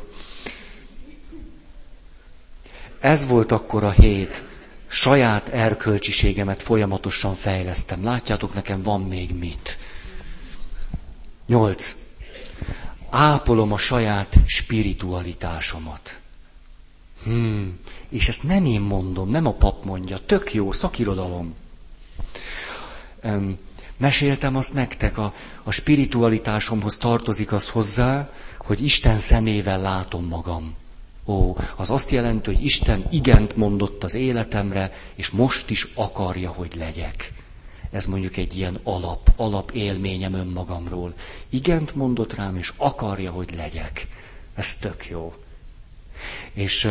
[2.99, 4.43] Ez volt akkor a hét
[4.87, 8.03] saját erkölcsiségemet folyamatosan fejlesztem.
[8.03, 9.77] Látjátok, nekem van még mit.
[11.47, 11.95] Nyolc.
[13.09, 16.19] Ápolom a saját spiritualitásomat.
[17.23, 17.79] Hmm.
[18.09, 20.17] És ezt nem én mondom, nem a pap mondja.
[20.17, 21.53] Tök jó, szakirodalom.
[23.23, 23.57] Um,
[23.97, 25.33] meséltem azt nektek, a,
[25.63, 30.75] a spiritualitásomhoz tartozik az hozzá, hogy Isten szemével látom magam.
[31.29, 36.75] Ó, az azt jelenti, hogy Isten igent mondott az életemre, és most is akarja, hogy
[36.75, 37.33] legyek.
[37.91, 41.13] Ez mondjuk egy ilyen alap, alap élményem önmagamról.
[41.49, 44.07] Igent mondott rám, és akarja, hogy legyek.
[44.55, 45.35] Ez tök jó.
[46.53, 46.89] És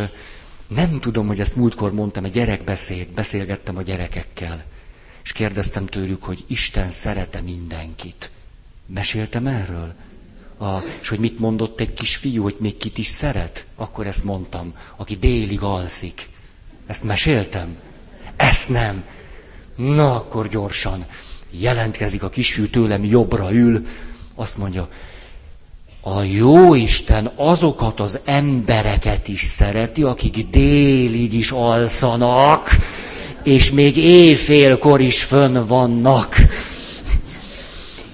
[0.67, 4.65] nem tudom, hogy ezt múltkor mondtam, egy gyerekbeszéd, beszélgettem a gyerekekkel,
[5.23, 8.31] és kérdeztem tőlük, hogy Isten szerete mindenkit.
[8.87, 9.95] Meséltem erről?
[10.59, 14.25] A, és hogy mit mondott egy kis fiú, hogy még kit is szeret, akkor ezt
[14.25, 16.29] mondtam, aki délig alszik.
[16.87, 17.77] Ezt meséltem?
[18.37, 19.05] Ezt nem.
[19.77, 21.07] Na, akkor gyorsan.
[21.51, 23.87] Jelentkezik a kisfiú tőlem, jobbra ül,
[24.35, 24.89] azt mondja,
[26.01, 32.77] a jó Isten azokat az embereket is szereti, akik délig is alszanak,
[33.45, 36.37] és még éjfélkor is fönn vannak.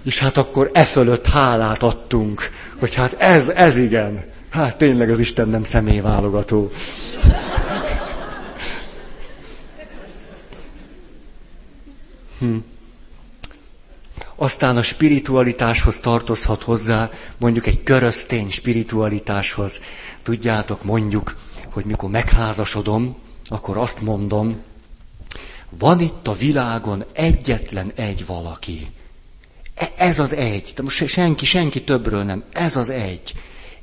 [0.04, 4.24] És hát akkor e fölött hálát adtunk, hogy hát ez, ez igen.
[4.50, 6.70] Hát tényleg az Isten nem személyválogató.
[12.38, 12.56] Hm.
[14.36, 19.80] Aztán a spiritualitáshoz tartozhat hozzá, mondjuk egy köröztény spiritualitáshoz.
[20.22, 21.36] Tudjátok, mondjuk,
[21.72, 23.16] hogy mikor megházasodom,
[23.48, 24.62] akkor azt mondom,
[25.78, 28.86] van itt a világon egyetlen egy valaki,
[29.74, 30.74] E- ez az egy.
[30.82, 32.44] Most senki, senki többről nem.
[32.52, 33.34] Ez az egy.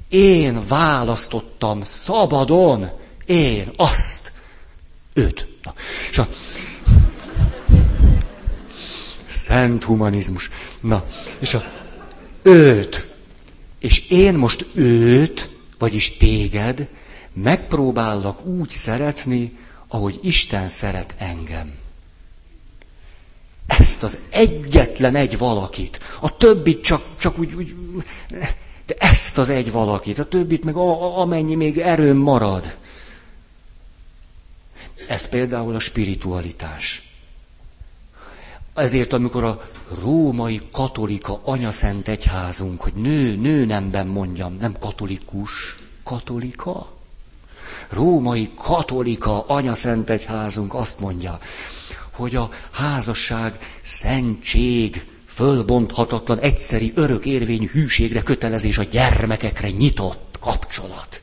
[0.09, 2.89] Én választottam szabadon.
[3.25, 4.31] Én azt.
[5.13, 5.47] Őt.
[5.63, 5.73] Na.
[6.09, 6.27] És a...
[9.29, 10.49] Szent humanizmus.
[10.79, 11.05] Na,
[11.39, 11.63] és a
[12.41, 13.07] őt.
[13.79, 16.87] És én most őt, vagyis téged,
[17.33, 21.73] megpróbállak úgy szeretni, ahogy Isten szeret engem.
[23.79, 25.99] Ezt az egyetlen egy valakit.
[26.21, 27.75] A többit csak, csak úgy, úgy,
[28.85, 32.77] de ezt az egy valakit, a többit meg a, a, amennyi még erőm marad.
[35.07, 37.09] Ez például a spiritualitás.
[38.75, 39.69] Ezért, amikor a
[40.01, 46.91] római katolika anyaszent egyházunk, hogy nő, nő nemben mondjam, nem katolikus, katolika,
[47.89, 51.39] római katolika anyaszent egyházunk azt mondja,
[52.13, 61.21] hogy a házasság szentség, fölbonthatatlan, egyszeri, örök érvényű hűségre kötelezés a gyermekekre nyitott kapcsolat.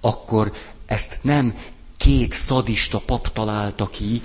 [0.00, 0.52] Akkor
[0.86, 1.54] ezt nem
[1.96, 4.22] két szadista pap találta ki,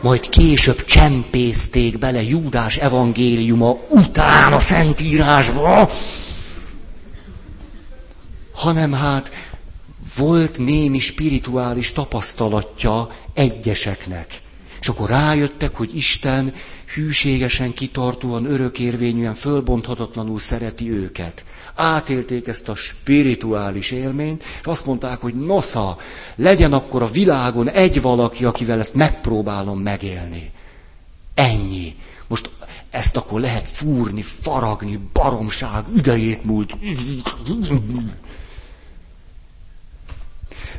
[0.00, 5.90] majd később csempészték bele Júdás evangéliuma után a Szentírásba,
[8.54, 9.30] hanem hát
[10.16, 14.42] volt némi spirituális tapasztalatja egyeseknek.
[14.84, 16.54] És akkor rájöttek, hogy Isten
[16.94, 21.44] hűségesen, kitartóan, örökérvényűen, fölbonthatatlanul szereti őket.
[21.74, 25.96] Átélték ezt a spirituális élményt, és azt mondták, hogy nosza,
[26.36, 30.50] legyen akkor a világon egy valaki, akivel ezt megpróbálom megélni.
[31.34, 31.96] Ennyi.
[32.26, 32.50] Most
[32.90, 36.76] ezt akkor lehet fúrni, faragni, baromság, idejét múlt.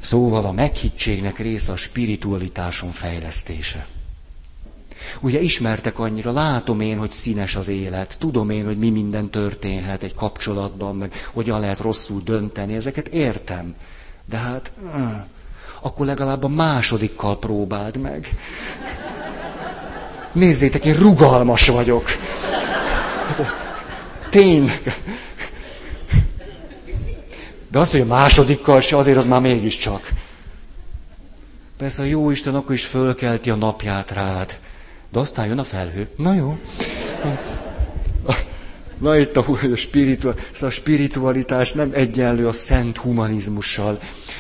[0.02, 3.88] Szóval a meghittségnek része a spiritualitáson fejlesztése.
[5.22, 10.04] Ugye ismertek annyira, látom én, hogy színes az élet, tudom én, hogy mi minden történhet
[10.04, 13.76] egy kapcsolatban, meg hogyan lehet rosszul dönteni, ezeket értem.
[14.30, 14.72] De hát,
[15.82, 18.28] akkor legalább a másodikkal próbáld meg.
[20.32, 22.10] Nézzétek, én rugalmas vagyok.
[23.28, 23.42] Hát,
[24.30, 25.04] tényleg.
[27.72, 30.10] De azt, hogy a másodikkal se, azért az már mégiscsak.
[31.78, 34.60] Persze a jó Isten akkor is fölkelti a napját rád.
[35.16, 36.08] De aztán jön a felhő.
[36.18, 36.58] Na jó.
[38.98, 44.00] Na itt a, a, spiritual, szóval a spiritualitás nem egyenlő a szent humanizmussal.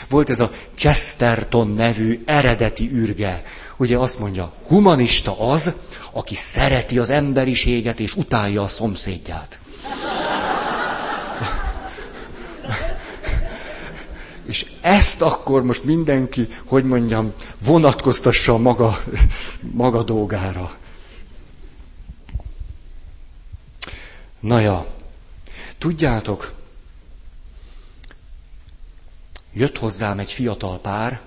[0.09, 3.43] Volt ez a Chesterton nevű eredeti űrge.
[3.77, 5.73] Ugye azt mondja, humanista az,
[6.11, 9.59] aki szereti az emberiséget és utálja a szomszédját.
[14.45, 17.34] És ezt akkor most mindenki, hogy mondjam,
[17.65, 19.03] vonatkoztassa a maga,
[19.60, 20.77] maga dolgára.
[24.39, 24.86] Na ja,
[25.77, 26.53] tudjátok,
[29.53, 31.21] jött hozzám egy fiatal pár,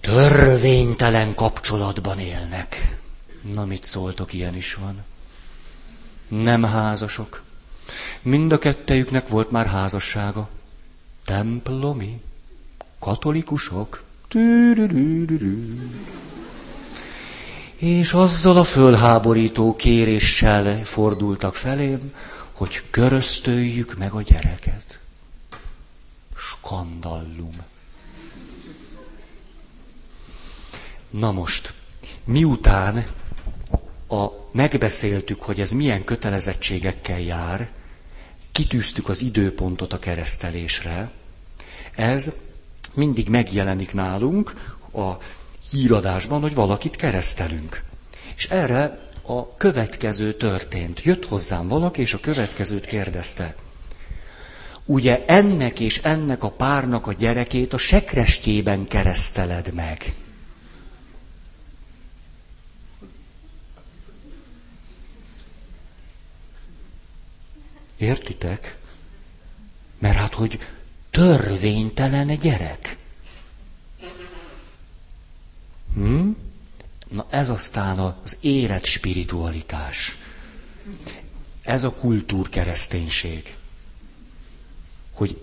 [0.00, 2.98] törvénytelen kapcsolatban élnek.
[3.52, 5.04] Na, mit szóltok, ilyen is van.
[6.28, 7.42] Nem házasok.
[8.22, 10.48] Mind a kettejüknek volt már házassága
[11.30, 12.20] templomi
[12.98, 14.02] katolikusok.
[17.76, 22.14] És azzal a fölháborító kéréssel fordultak felém,
[22.52, 25.00] hogy köröztöljük meg a gyereket.
[26.36, 27.56] Skandallum.
[31.10, 31.74] Na most,
[32.24, 33.06] miután
[34.08, 37.70] a, megbeszéltük, hogy ez milyen kötelezettségekkel jár,
[38.52, 41.10] kitűztük az időpontot a keresztelésre,
[42.00, 42.32] ez
[42.94, 45.10] mindig megjelenik nálunk a
[45.70, 47.82] híradásban, hogy valakit keresztelünk.
[48.36, 51.02] És erre a következő történt.
[51.02, 53.56] Jött hozzám valaki, és a következőt kérdezte.
[54.84, 60.14] Ugye ennek és ennek a párnak a gyerekét a sekrestjében kereszteled meg.
[67.96, 68.76] Értitek?
[69.98, 70.58] Mert hát, hogy
[71.10, 72.96] törvénytelen gyerek.
[75.94, 76.30] Hm?
[77.08, 80.16] Na ez aztán az érett spiritualitás.
[81.62, 83.56] Ez a kultúrkereszténység.
[85.12, 85.42] Hogy,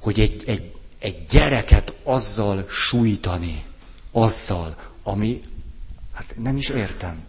[0.00, 3.64] hogy egy, egy, egy gyereket azzal sújtani,
[4.10, 5.40] azzal, ami,
[6.12, 7.24] hát nem is értem.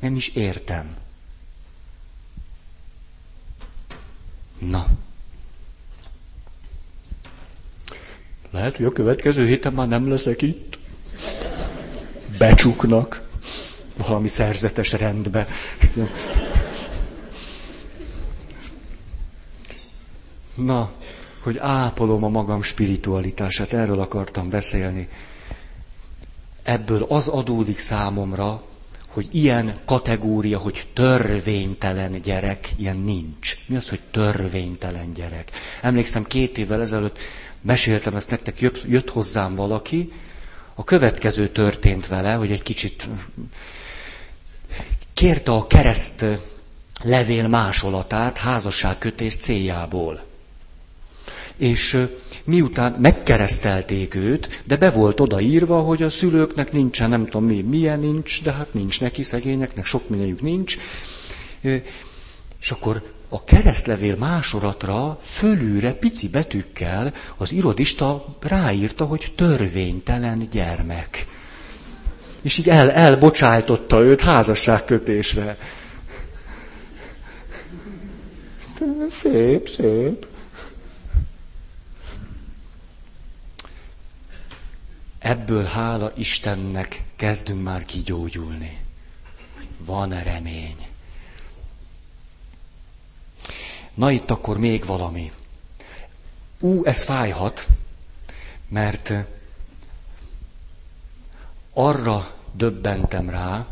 [0.00, 0.96] Nem is értem.
[4.58, 4.86] Na.
[8.50, 10.78] Lehet, hogy a következő héten már nem leszek itt.
[12.38, 13.22] Becsuknak.
[14.06, 15.46] Valami szerzetes rendbe.
[20.54, 20.90] Na,
[21.40, 25.08] hogy ápolom a magam spiritualitását, erről akartam beszélni.
[26.62, 28.62] Ebből az adódik számomra,
[29.06, 33.56] hogy ilyen kategória, hogy törvénytelen gyerek, ilyen nincs.
[33.66, 35.50] Mi az, hogy törvénytelen gyerek?
[35.82, 37.18] Emlékszem, két évvel ezelőtt
[37.66, 40.12] meséltem ezt nektek, jött, hozzám valaki,
[40.74, 43.08] a következő történt vele, hogy egy kicsit
[45.14, 46.24] kérte a kereszt
[47.02, 50.24] levél másolatát házasságkötés céljából.
[51.56, 52.06] És
[52.44, 58.00] miután megkeresztelték őt, de be volt odaírva, hogy a szülőknek nincsen, nem tudom mi, milyen
[58.00, 60.76] nincs, de hát nincs neki, szegényeknek sok mindenjük nincs.
[62.60, 71.26] És akkor a keresztlevél másolatra fölülre pici betűkkel az irodista ráírta, hogy törvénytelen gyermek.
[72.42, 75.58] És így el, elbocsájtotta őt házasságkötésre.
[79.10, 80.26] Szép, szép.
[85.18, 88.80] Ebből hála Istennek kezdünk már kigyógyulni.
[89.78, 90.85] Van remény.
[93.96, 95.32] Na itt akkor még valami.
[96.60, 97.66] Ú, ez fájhat,
[98.68, 99.12] mert
[101.72, 103.66] arra döbbentem rá,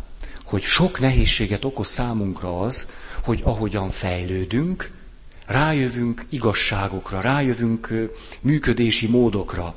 [0.44, 2.86] hogy sok nehézséget okoz számunkra az,
[3.24, 4.90] hogy ahogyan fejlődünk,
[5.46, 8.10] rájövünk igazságokra, rájövünk
[8.40, 9.74] működési módokra.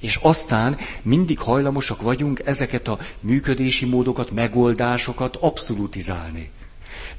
[0.00, 6.50] És aztán mindig hajlamosak vagyunk ezeket a működési módokat, megoldásokat abszolutizálni.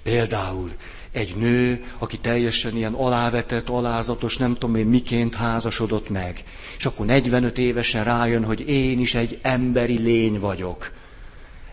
[0.03, 0.71] Például
[1.17, 6.43] egy nő, aki teljesen ilyen alávetett, alázatos, nem tudom én miként házasodott meg.
[6.77, 10.91] És akkor 45 évesen rájön, hogy én is egy emberi lény vagyok.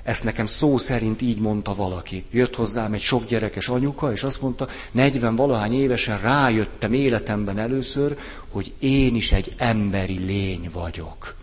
[0.02, 2.24] Ezt nekem szó szerint így mondta valaki.
[2.30, 8.18] Jött hozzám egy sok gyerekes anyuka, és azt mondta, 40 valahány évesen rájöttem életemben először,
[8.48, 11.34] hogy én is egy emberi lény vagyok.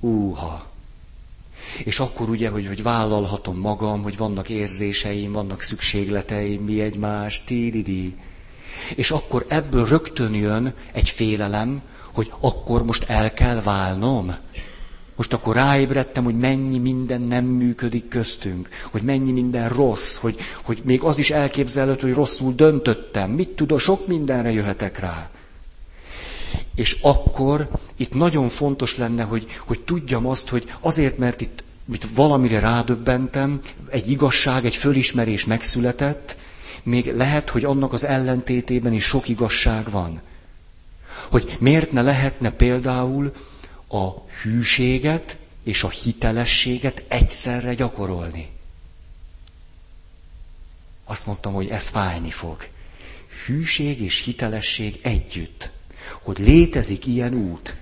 [0.00, 0.67] Úha!
[1.84, 8.14] És akkor ugye, hogy, hogy vállalhatom magam, hogy vannak érzéseim, vannak szükségleteim, mi egymás, tíridi.
[8.94, 11.82] És akkor ebből rögtön jön egy félelem,
[12.14, 14.36] hogy akkor most el kell válnom.
[15.16, 20.80] Most akkor ráébredtem, hogy mennyi minden nem működik köztünk, hogy mennyi minden rossz, hogy, hogy
[20.84, 23.30] még az is elképzelhető, hogy rosszul döntöttem.
[23.30, 25.30] Mit tudom, sok mindenre jöhetek rá.
[26.78, 32.06] És akkor itt nagyon fontos lenne, hogy, hogy tudjam azt, hogy azért, mert itt mit
[32.14, 33.60] valamire rádöbbentem,
[33.90, 36.36] egy igazság, egy fölismerés megszületett,
[36.82, 40.20] még lehet, hogy annak az ellentétében is sok igazság van.
[41.30, 43.32] Hogy miért ne lehetne például
[43.88, 44.08] a
[44.42, 48.48] hűséget és a hitelességet egyszerre gyakorolni.
[51.04, 52.66] Azt mondtam, hogy ez fájni fog.
[53.46, 55.70] Hűség és hitelesség együtt.
[56.28, 57.76] Hogy létezik ilyen út.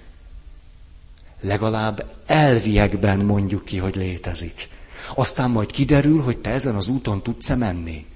[1.40, 4.68] Legalább elviekben mondjuk ki, hogy létezik.
[5.14, 8.07] Aztán majd kiderül, hogy te ezen az úton tudsz-e menni.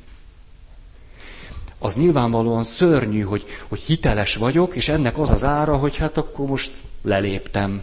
[1.79, 6.47] Az nyilvánvalóan szörnyű, hogy, hogy hiteles vagyok, és ennek az az ára, hogy hát akkor
[6.47, 6.73] most
[7.03, 7.83] leléptem.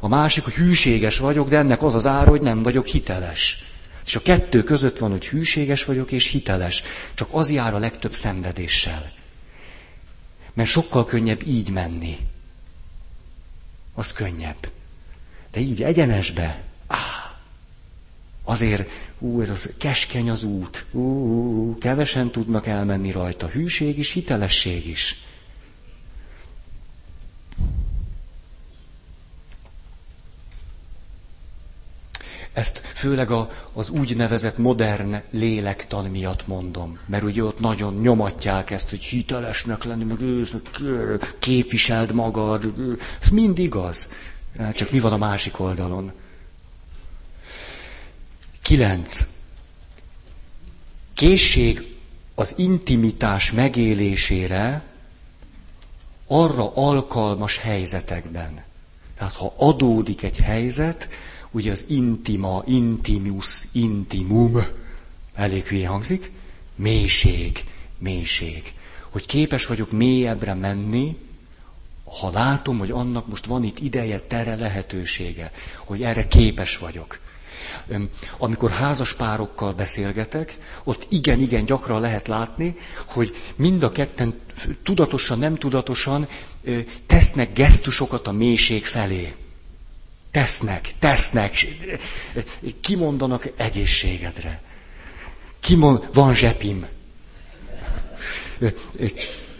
[0.00, 3.64] A másik, hogy hűséges vagyok, de ennek az az ára, hogy nem vagyok hiteles.
[4.06, 6.82] És a kettő között van, hogy hűséges vagyok és hiteles.
[7.14, 9.15] Csak az jár a legtöbb szenvedéssel.
[10.56, 12.18] Mert sokkal könnyebb így menni.
[13.94, 14.70] Az könnyebb.
[15.50, 17.30] De így egyenesbe, áh,
[18.44, 23.48] azért, ú, ez az keskeny az út, ú, ú, kevesen tudnak elmenni rajta.
[23.48, 25.24] Hűség is, hitelesség is.
[32.56, 38.90] Ezt főleg a, az úgynevezett modern lélektan miatt mondom, mert ugye ott nagyon nyomatják ezt,
[38.90, 40.18] hogy hitelesnek lenni, meg
[41.38, 42.72] képviseld magad,
[43.20, 44.08] ez mind igaz.
[44.72, 46.12] Csak mi van a másik oldalon?
[48.62, 49.26] Kilenc.
[51.14, 51.96] Készség
[52.34, 54.82] az intimitás megélésére
[56.26, 58.64] arra alkalmas helyzetekben.
[59.18, 61.08] Tehát ha adódik egy helyzet,
[61.56, 64.64] ugye az intima, intimus, intimum,
[65.34, 66.30] elég hülye hangzik,
[66.74, 67.64] mélység,
[67.98, 68.72] mélység.
[69.08, 71.16] Hogy képes vagyok mélyebbre menni,
[72.20, 75.52] ha látom, hogy annak most van itt ideje, tere, lehetősége,
[75.84, 77.18] hogy erre képes vagyok.
[78.38, 82.76] Amikor házas párokkal beszélgetek, ott igen-igen gyakran lehet látni,
[83.06, 84.40] hogy mind a ketten
[84.82, 86.28] tudatosan, nem tudatosan
[87.06, 89.34] tesznek gesztusokat a mélység felé.
[90.30, 91.66] Tesznek, tesznek,
[92.80, 94.60] kimondanak egészségedre.
[95.60, 96.86] Kimond, van zsepim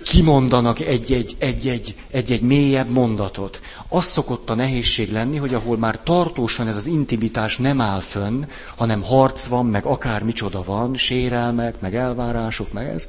[0.09, 3.61] kimondanak egy-egy, egy-egy, egy-egy mélyebb mondatot.
[3.89, 8.45] Az szokott a nehézség lenni, hogy ahol már tartósan ez az intimitás nem áll fönn,
[8.77, 13.09] hanem harc van, meg akár micsoda van, sérelmek, meg elvárások, meg ez,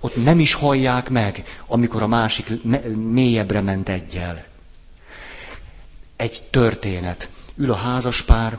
[0.00, 2.52] ott nem is hallják meg, amikor a másik
[3.10, 4.44] mélyebbre ment egyel.
[6.18, 7.30] Egy történet.
[7.56, 8.58] Ül a házaspár,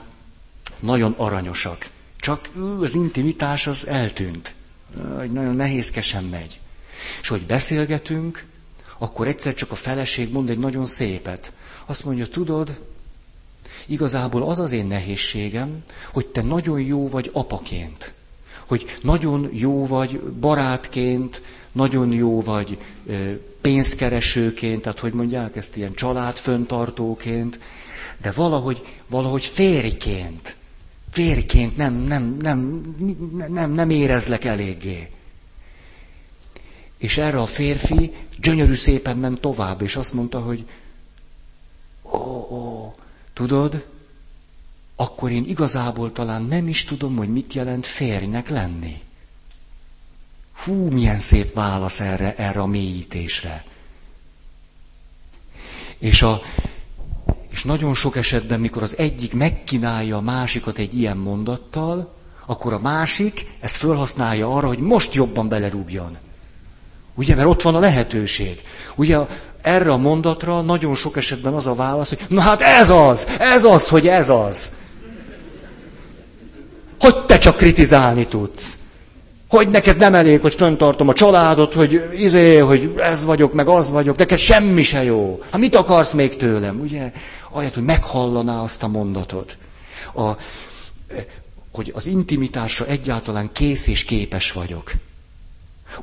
[0.79, 1.89] nagyon aranyosak.
[2.17, 2.49] Csak
[2.81, 4.55] az intimitás az eltűnt.
[5.31, 6.59] Nagyon nehézkesen megy.
[7.21, 8.45] És hogy beszélgetünk,
[8.97, 11.53] akkor egyszer csak a feleség mond egy nagyon szépet.
[11.85, 12.79] Azt mondja, tudod,
[13.85, 15.83] igazából az az én nehézségem,
[16.13, 18.13] hogy te nagyon jó vagy apaként.
[18.67, 21.41] Hogy nagyon jó vagy barátként,
[21.71, 22.77] nagyon jó vagy
[23.61, 27.59] pénzkeresőként, tehát hogy mondják ezt ilyen családföntartóként,
[28.21, 30.55] de valahogy, valahogy férjként,
[31.11, 32.81] férjként nem, nem, nem,
[33.47, 35.09] nem, nem érezlek eléggé.
[36.97, 40.65] És erre a férfi gyönyörű szépen ment tovább, és azt mondta, hogy
[42.03, 42.17] ó,
[42.51, 42.93] ó,
[43.33, 43.85] tudod,
[44.95, 49.01] akkor én igazából talán nem is tudom, hogy mit jelent férjnek lenni.
[50.63, 53.63] Hú, milyen szép válasz erre, erre a mélyítésre.
[55.97, 56.41] És, a,
[57.49, 62.13] és nagyon sok esetben, mikor az egyik megkínálja a másikat egy ilyen mondattal,
[62.45, 66.17] akkor a másik ezt felhasználja arra, hogy most jobban belerúgjon.
[67.15, 68.61] Ugye, mert ott van a lehetőség.
[68.95, 69.17] Ugye
[69.61, 73.63] erre a mondatra nagyon sok esetben az a válasz, hogy na hát ez az, ez
[73.63, 74.71] az, hogy ez az.
[76.99, 78.78] Hogy te csak kritizálni tudsz.
[79.49, 83.91] Hogy neked nem elég, hogy föntartom a családot, hogy izé, hogy ez vagyok, meg az
[83.91, 85.41] vagyok, neked semmi se jó.
[85.51, 87.11] Hát mit akarsz még tőlem, ugye?
[87.51, 89.57] Ahelyett, hogy meghallaná azt a mondatot.
[90.15, 90.29] A,
[91.71, 94.91] hogy az intimitásra egyáltalán kész és képes vagyok.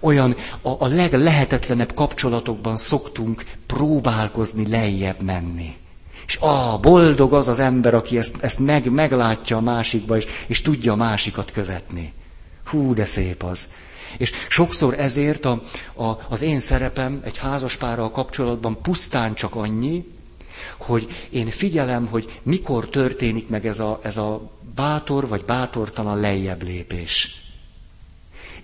[0.00, 5.76] Olyan a, a leglehetetlenebb kapcsolatokban szoktunk próbálkozni lejjebb menni.
[6.26, 10.62] És ah, boldog az az ember, aki ezt, ezt meg, meglátja a másikba, és, és
[10.62, 12.12] tudja a másikat követni.
[12.66, 13.68] Hú, de szép az.
[14.16, 15.62] És sokszor ezért a,
[15.94, 20.04] a, az én szerepem egy házaspárral kapcsolatban pusztán csak annyi,
[20.76, 26.62] hogy én figyelem, hogy mikor történik meg ez a, ez a bátor vagy bátortalan lejjebb
[26.62, 27.44] lépés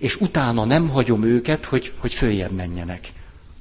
[0.03, 3.07] és utána nem hagyom őket, hogy, hogy följebb menjenek.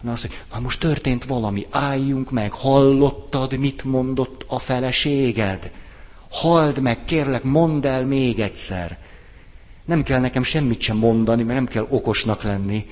[0.01, 5.70] Na azt, hogy na most történt valami, álljunk meg, hallottad, mit mondott a feleséged?
[6.30, 8.99] Halld meg, kérlek, mondd el még egyszer.
[9.85, 12.87] Nem kell nekem semmit sem mondani, mert nem kell okosnak lenni.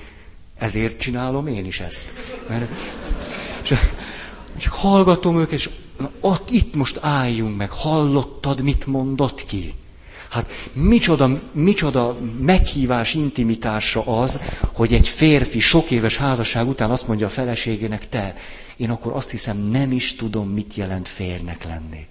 [0.57, 2.13] Ezért csinálom én is ezt.
[2.47, 2.69] Mert,
[3.63, 3.73] és,
[4.57, 5.69] csak hallgatom őket, és
[6.19, 9.73] ott, itt most álljunk meg, hallottad, mit mondott ki?
[10.29, 14.39] Hát micsoda, micsoda meghívás intimitásra az,
[14.73, 18.35] hogy egy férfi sok éves házasság után azt mondja a feleségének, te,
[18.77, 22.07] én akkor azt hiszem nem is tudom, mit jelent férnek lenni.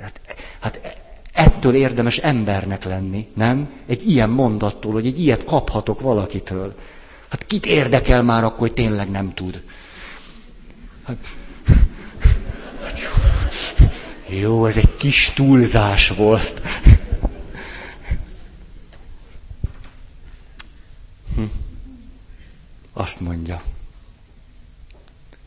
[0.00, 0.20] Hát,
[0.60, 1.02] hát
[1.40, 3.68] ettől érdemes embernek lenni, nem?
[3.86, 6.74] Egy ilyen mondattól, hogy egy ilyet kaphatok valakitől.
[7.28, 9.62] Hát kit érdekel már akkor, hogy tényleg nem tud?
[11.04, 11.16] Hát,
[12.84, 13.08] hát jó,
[14.38, 16.62] jó, ez egy kis túlzás volt.
[21.34, 21.42] Hm.
[22.92, 23.62] Azt mondja.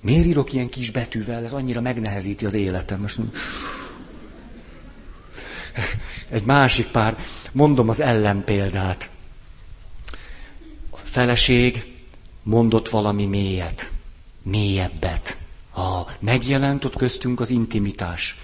[0.01, 1.43] Miért írok ilyen kis betűvel?
[1.43, 2.99] Ez annyira megnehezíti az életem.
[2.99, 3.19] Most...
[6.29, 7.17] Egy másik pár,
[7.51, 9.09] mondom az ellenpéldát.
[10.89, 11.93] A feleség
[12.43, 13.91] mondott valami mélyet,
[14.41, 15.37] mélyebbet.
[15.71, 18.37] Ha megjelent ott köztünk az intimitás,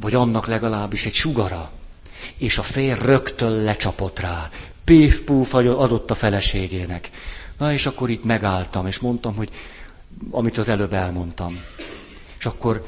[0.00, 1.70] vagy annak legalábbis egy sugara,
[2.36, 4.50] és a fér rögtön lecsapott rá
[4.84, 7.10] pif-puf adott a feleségének.
[7.58, 9.48] Na és akkor itt megálltam, és mondtam, hogy
[10.30, 11.60] amit az előbb elmondtam.
[12.38, 12.86] És akkor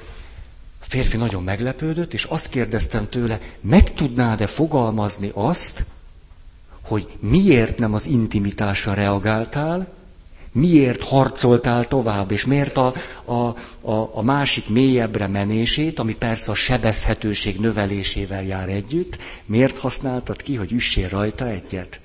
[0.92, 5.84] férfi nagyon meglepődött, és azt kérdeztem tőle, meg tudnád-e fogalmazni azt,
[6.82, 9.92] hogy miért nem az intimitásra reagáltál,
[10.52, 13.32] miért harcoltál tovább, és miért a, a,
[13.90, 20.54] a, a másik mélyebbre menését, ami persze a sebezhetőség növelésével jár együtt, miért használtad ki,
[20.54, 22.00] hogy üssél rajta egyet?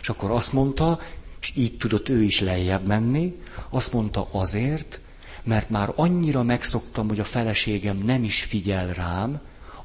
[0.00, 1.00] És akkor azt mondta,
[1.40, 3.36] és így tudott ő is lejjebb menni,
[3.70, 5.00] azt mondta azért,
[5.48, 9.40] mert már annyira megszoktam, hogy a feleségem nem is figyel rám,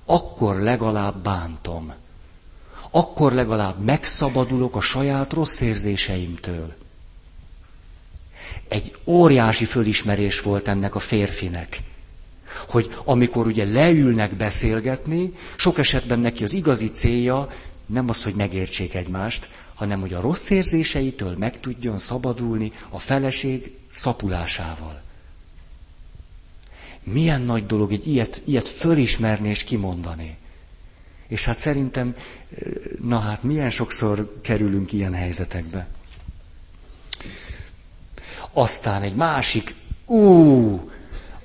[0.05, 1.93] akkor legalább bántom.
[2.91, 6.73] Akkor legalább megszabadulok a saját rossz érzéseimtől.
[8.67, 11.81] Egy óriási fölismerés volt ennek a férfinek
[12.67, 17.49] hogy amikor ugye leülnek beszélgetni, sok esetben neki az igazi célja
[17.85, 23.77] nem az, hogy megértsék egymást, hanem hogy a rossz érzéseitől meg tudjon szabadulni a feleség
[23.89, 25.02] szapulásával.
[27.03, 30.37] Milyen nagy dolog egy ilyet, ilyet fölismerni és kimondani.
[31.27, 32.15] És hát szerintem,
[33.01, 35.87] na hát milyen sokszor kerülünk ilyen helyzetekbe.
[38.53, 39.75] Aztán egy másik,
[40.05, 40.91] ú,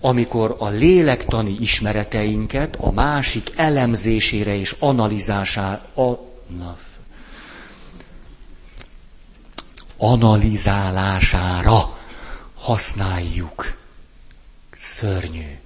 [0.00, 6.18] amikor a lélektani ismereteinket a másik elemzésére és analizására, a,
[6.59, 6.78] na,
[9.96, 11.98] analizálására
[12.54, 13.78] használjuk.
[14.79, 15.59] Szörnyű.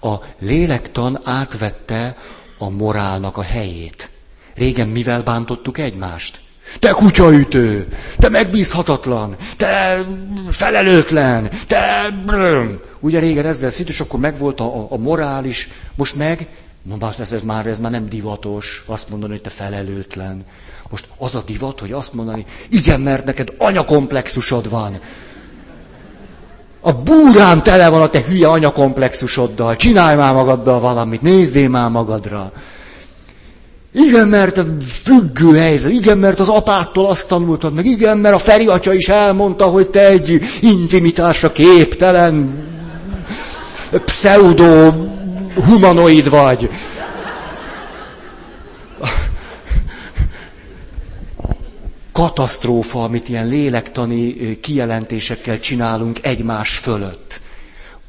[0.00, 2.16] A lélektan átvette
[2.58, 4.10] a morálnak a helyét.
[4.54, 6.40] Régen mivel bántottuk egymást?
[6.78, 10.06] Te kutyaütő, te megbízhatatlan, te
[10.48, 12.14] felelőtlen, te...
[13.00, 16.46] Ugye régen ezzel szint, és akkor megvolt a, a morális, most meg,
[17.18, 20.44] ez, ez, már, ez már nem divatos, azt mondani, hogy te felelőtlen.
[20.90, 25.00] Most az a divat, hogy azt mondani, igen, mert neked anyakomplexusod van.
[26.80, 32.52] A búrám tele van a te hülye anyakomplexusoddal, csinálj már magaddal valamit, nézzél már magadra.
[33.92, 34.64] Igen, mert a
[35.04, 39.08] függő helyzet, igen, mert az apától azt tanultad meg, igen, mert a Feri atya is
[39.08, 42.64] elmondta, hogy te egy intimitásra képtelen
[44.04, 44.92] pseudo
[45.66, 46.70] humanoid vagy.
[52.20, 57.40] Katasztrófa, amit ilyen lélektani kijelentésekkel csinálunk egymás fölött.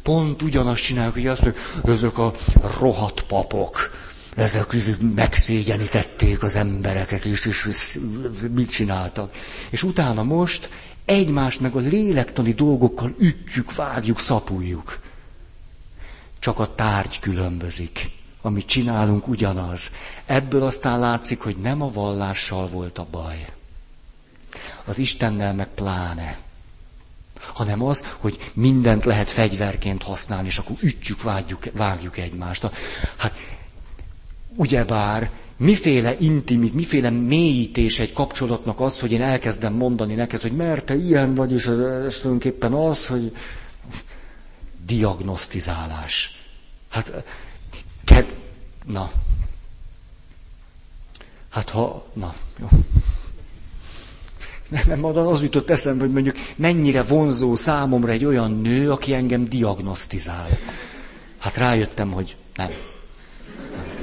[0.03, 2.34] Pont ugyanazt csináljuk, hogy azt mondjuk, ezek a
[2.80, 3.91] rohadt papok
[4.36, 4.76] ezek
[5.16, 7.99] megszégyenítették az embereket, és, és
[8.53, 9.34] mit csináltak.
[9.70, 10.70] És utána most
[11.05, 14.99] egymást meg a lélektani dolgokkal ütjük, vágjuk, szapuljuk.
[16.39, 18.09] Csak a tárgy különbözik.
[18.41, 19.91] Amit csinálunk, ugyanaz.
[20.26, 23.45] Ebből aztán látszik, hogy nem a vallással volt a baj.
[24.86, 26.38] Az Istennel meg pláne.
[27.40, 32.70] Hanem az, hogy mindent lehet fegyverként használni, és akkor ütjük, vágjuk, vágjuk egymást.
[33.18, 33.34] Hát
[34.56, 40.86] ugyebár miféle intimit, miféle mélyítés egy kapcsolatnak az, hogy én elkezdem mondani neked, hogy mert
[40.86, 43.36] te ilyen vagy, és ez, ez tulajdonképpen az, hogy
[44.86, 46.40] diagnosztizálás.
[46.90, 47.24] Hát,
[48.04, 48.36] ked...
[48.86, 49.12] na.
[51.50, 52.68] Hát ha, na, jó.
[54.72, 59.50] Nem, nem, az jutott eszembe, hogy mondjuk mennyire vonzó számomra egy olyan nő, aki engem
[59.50, 60.48] diagnosztizál.
[61.38, 62.70] Hát rájöttem, hogy nem.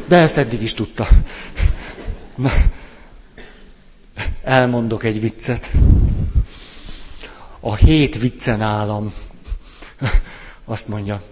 [0.07, 1.09] De ezt eddig is tudta.
[2.35, 2.51] Na,
[4.43, 5.71] elmondok egy viccet.
[7.61, 9.13] A hét viccen állam
[10.65, 11.23] azt mondja,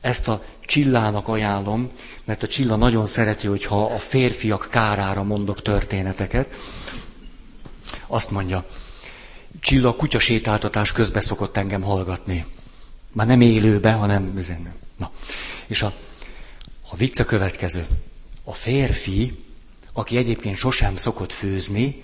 [0.00, 1.90] ezt a Csillának ajánlom,
[2.24, 6.48] mert a Csilla nagyon szereti, hogyha a férfiak kárára mondok történeteket.
[8.08, 8.64] Azt mondja,
[9.60, 12.44] Csilla a kutyasétáltatás közbe szokott engem hallgatni.
[13.12, 14.40] Már nem élőbe, hanem...
[14.96, 15.10] Na.
[15.66, 15.92] És a
[16.90, 17.86] a vicc a következő.
[18.44, 19.44] A férfi,
[19.92, 22.02] aki egyébként sosem szokott főzni,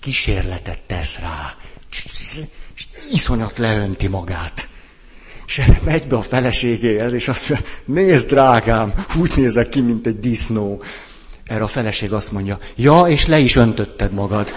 [0.00, 1.56] kísérletet tesz rá.
[1.90, 2.40] És
[3.12, 4.68] iszonyat leönti magát.
[5.46, 10.20] És megy be a feleségéhez, és azt mondja, nézd drágám, úgy nézek ki, mint egy
[10.20, 10.82] disznó.
[11.44, 14.54] Erre a feleség azt mondja, ja, és le is öntötted magad.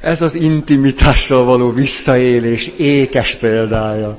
[0.00, 4.16] Ez az intimitással való visszaélés ékes példája.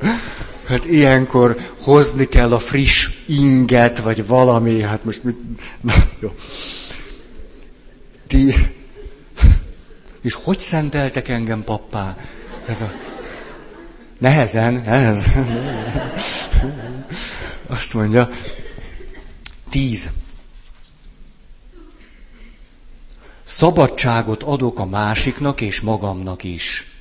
[0.68, 5.38] Hát ilyenkor hozni kell a friss inget, vagy valami, hát most mit...
[5.82, 6.36] Na, jó.
[8.28, 8.54] Ti...
[10.22, 12.18] És hogy szenteltek engem, pappá?
[12.66, 12.92] Ez a...
[14.18, 15.62] Nehezen, nehezen.
[17.68, 18.30] Azt mondja,
[19.70, 20.10] tíz.
[23.44, 26.92] Szabadságot adok a másiknak és magamnak is.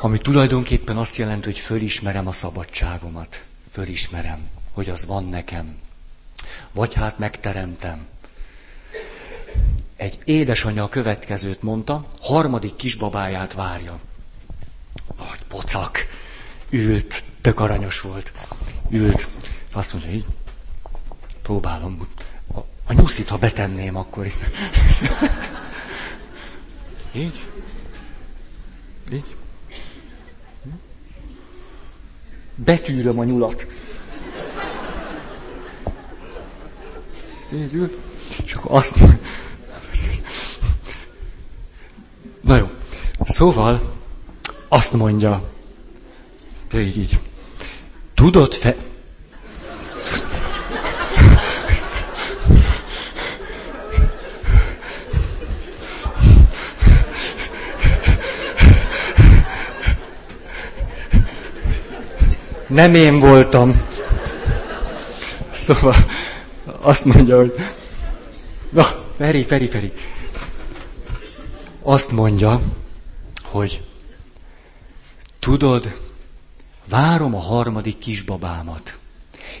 [0.00, 3.44] Ami tulajdonképpen azt jelenti, hogy fölismerem a szabadságomat.
[3.72, 5.78] Fölismerem, hogy az van nekem.
[6.72, 8.06] Vagy hát megteremtem.
[9.96, 13.98] Egy édesanyja a következőt mondta, harmadik kisbabáját várja.
[15.18, 15.98] Nagy pocak.
[16.70, 18.32] Ült, tök aranyos volt.
[18.90, 19.28] Ült.
[19.72, 20.24] Azt mondja, így
[21.42, 21.96] próbálom
[22.88, 24.44] A nyuszit, ha betenném, akkor itt.
[27.12, 27.46] Így?
[29.12, 29.36] Így?
[32.54, 33.66] Betűröm a nyulat.
[37.52, 37.98] Így ül.
[38.44, 38.96] És akkor azt...
[42.40, 42.70] Na jó.
[43.24, 43.96] Szóval
[44.68, 45.50] azt mondja,
[46.74, 47.18] így, így.
[48.14, 48.76] Tudod fe...
[62.68, 63.82] Nem én voltam.
[65.52, 65.94] Szóval
[66.80, 67.54] azt mondja, hogy
[68.70, 69.92] na, Feri, Feri, Feri.
[71.82, 72.60] Azt mondja,
[73.42, 73.84] hogy
[75.38, 75.94] tudod,
[76.88, 78.98] várom a harmadik kisbabámat.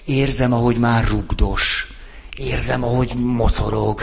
[0.04, 1.92] Érzem, ahogy már rugdos.
[2.36, 4.02] Érzem, ahogy mocorog.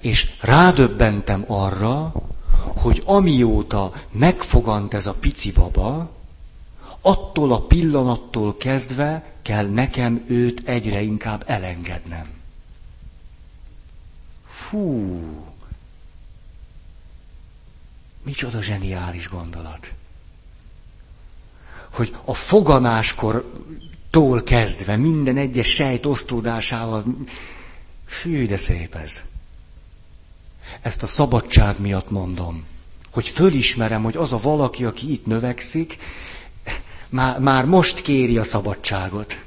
[0.00, 2.12] És rádöbbentem arra,
[2.76, 6.18] hogy amióta megfogant ez a pici baba,
[7.00, 12.26] attól a pillanattól kezdve kell nekem őt egyre inkább elengednem.
[14.50, 15.18] Fú,
[18.22, 19.92] micsoda zseniális gondolat.
[21.90, 23.52] Hogy a foganáskor
[24.44, 27.04] kezdve, minden egyes sejt osztódásával,
[28.06, 29.22] fű, de szép ez.
[30.82, 32.64] Ezt a szabadság miatt mondom,
[33.10, 35.96] hogy fölismerem, hogy az a valaki, aki itt növekszik,
[37.10, 39.40] már, már most kéri a szabadságot.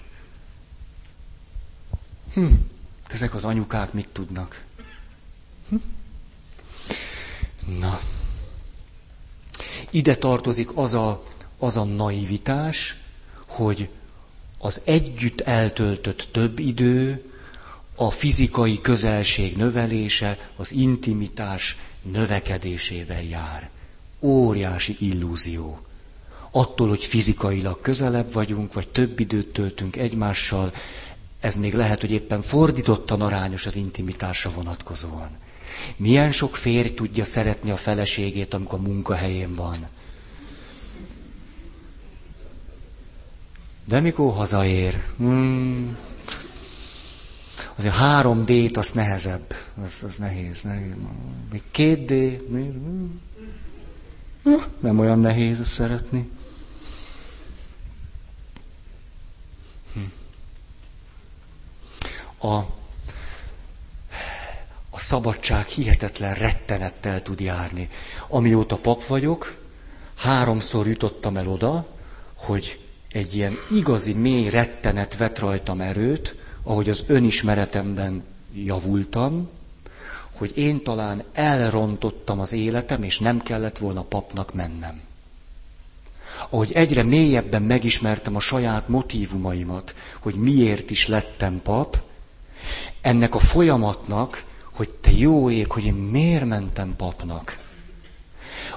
[2.34, 2.45] Hm,
[3.07, 4.64] ezek az anyukák mit tudnak?
[5.70, 5.76] Hm?
[7.80, 7.99] Na.
[9.89, 11.24] Ide tartozik az a,
[11.57, 12.97] az a naivitás,
[13.47, 13.89] hogy
[14.57, 17.28] az együtt eltöltött több idő,
[17.95, 23.70] a fizikai közelség növelése, az intimitás növekedésével jár.
[24.20, 25.80] Óriási illúzió
[26.56, 30.74] attól, hogy fizikailag közelebb vagyunk, vagy több időt töltünk egymással,
[31.39, 35.30] ez még lehet, hogy éppen fordítottan arányos az intimitásra vonatkozóan.
[35.95, 39.88] Milyen sok férj tudja szeretni a feleségét, amikor a munkahelyén van.
[43.86, 45.04] De mikor hazaér?
[45.18, 45.97] Hmm.
[47.76, 49.56] Azért három D-t az nehezebb.
[49.84, 50.93] Az, az nehéz, nehéz.
[51.51, 52.41] Még két D.
[54.80, 56.30] Nem olyan nehéz ezt szeretni.
[62.44, 62.56] A,
[64.89, 67.89] a szabadság hihetetlen rettenettel tud járni.
[68.28, 69.58] Amióta pap vagyok,
[70.16, 71.86] háromszor jutottam el oda,
[72.36, 72.80] hogy
[73.12, 78.24] egy ilyen igazi mély rettenet vett rajtam erőt, ahogy az önismeretemben
[78.56, 79.50] javultam,
[80.32, 85.02] hogy én talán elrontottam az életem, és nem kellett volna papnak mennem.
[86.50, 92.02] Ahogy egyre mélyebben megismertem a saját motívumaimat, hogy miért is lettem pap,
[93.04, 97.58] ennek a folyamatnak, hogy te jó ég, hogy én miért mentem papnak.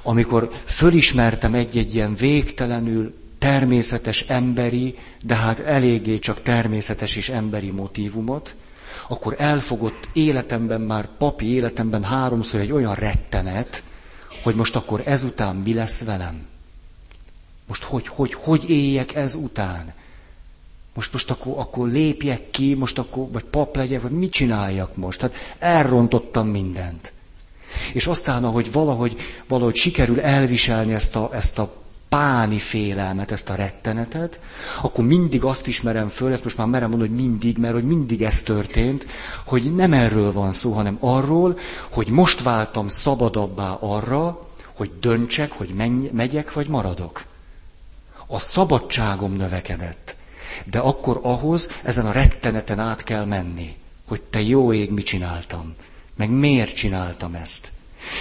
[0.02, 8.56] Amikor fölismertem egy-egy ilyen végtelenül természetes emberi, de hát eléggé csak természetes és emberi motivumot,
[9.08, 13.82] akkor elfogott életemben, már papi életemben háromszor egy olyan rettenet,
[14.42, 16.46] hogy most akkor ezután mi lesz velem?
[17.66, 19.94] Most hogy, hogy, hogy éljek ezután?
[20.96, 25.18] Most, most akkor, akkor lépjek ki, most akkor, vagy pap legyek, vagy mit csináljak most?
[25.18, 27.12] Tehát elrontottam mindent.
[27.92, 29.16] És aztán, ahogy valahogy,
[29.48, 31.74] valahogy sikerül elviselni ezt a, ezt a
[32.08, 34.40] páni félelmet, ezt a rettenetet,
[34.82, 38.22] akkor mindig azt ismerem föl, ezt most már merem mondani, hogy mindig, mert hogy mindig
[38.22, 39.06] ez történt,
[39.46, 41.58] hogy nem erről van szó, hanem arról,
[41.90, 47.24] hogy most váltam szabadabbá arra, hogy döntsek, hogy menj, megyek, vagy maradok.
[48.26, 50.15] A szabadságom növekedett.
[50.70, 53.74] De akkor ahhoz ezen a retteneten át kell menni,
[54.08, 55.74] hogy te jó ég, mit csináltam,
[56.16, 57.68] meg miért csináltam ezt.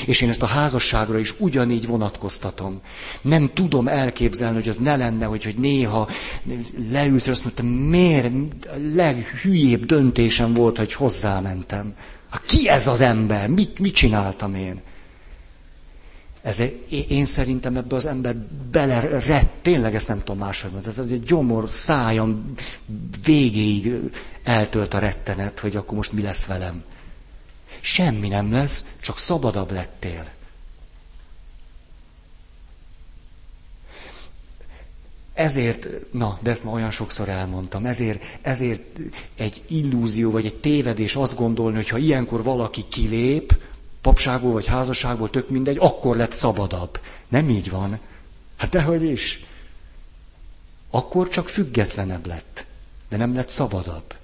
[0.05, 2.81] És én ezt a házasságra is ugyanígy vonatkoztatom.
[3.21, 6.09] Nem tudom elképzelni, hogy az ne lenne, hogy, hogy néha
[6.91, 8.33] leült, azt mondtam, miért
[8.93, 11.93] leghülyébb döntésem volt, hogy hozzámentem.
[12.29, 13.47] Ha ki ez az ember?
[13.49, 14.81] Mit, mit csináltam én?
[16.45, 16.61] Ez,
[17.07, 18.35] én szerintem ebbe az ember
[18.71, 22.53] belerett, tényleg ezt nem tudom máshogy mondani, ez egy gyomor, szájam
[23.23, 23.93] végéig
[24.43, 26.83] eltölt a rettenet, hogy akkor most mi lesz velem.
[27.79, 30.25] Semmi nem lesz, csak szabadabb lettél.
[35.33, 38.81] ezért, na, de ezt már olyan sokszor elmondtam, ezért, ezért
[39.37, 43.57] egy illúzió vagy egy tévedés azt gondolni, hogy ha ilyenkor valaki kilép,
[44.05, 46.99] papságból vagy házasságból, tök mindegy, akkor lett szabadabb.
[47.27, 47.99] Nem így van.
[48.55, 49.45] Hát dehogy is.
[50.89, 52.65] Akkor csak függetlenebb lett,
[53.09, 54.15] de nem lett szabadabb.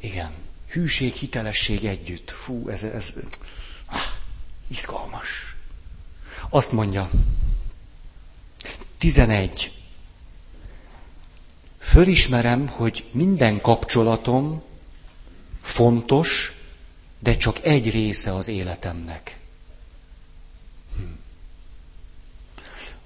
[0.00, 0.32] Igen.
[0.68, 2.30] Hűség, hitelesség együtt.
[2.30, 3.12] Fú, ez, ez
[3.86, 4.00] ah,
[4.68, 5.56] izgalmas.
[6.48, 7.10] Azt mondja,
[8.98, 9.81] 11.
[11.82, 14.62] Fölismerem, hogy minden kapcsolatom
[15.60, 16.52] fontos,
[17.18, 19.38] de csak egy része az életemnek.
[20.96, 21.02] Hm.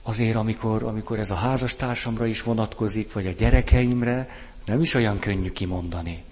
[0.03, 4.29] Azért, amikor, amikor ez a házastársamra is vonatkozik, vagy a gyerekeimre,
[4.65, 6.25] nem is olyan könnyű kimondani.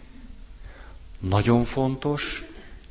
[1.18, 2.44] Nagyon fontos,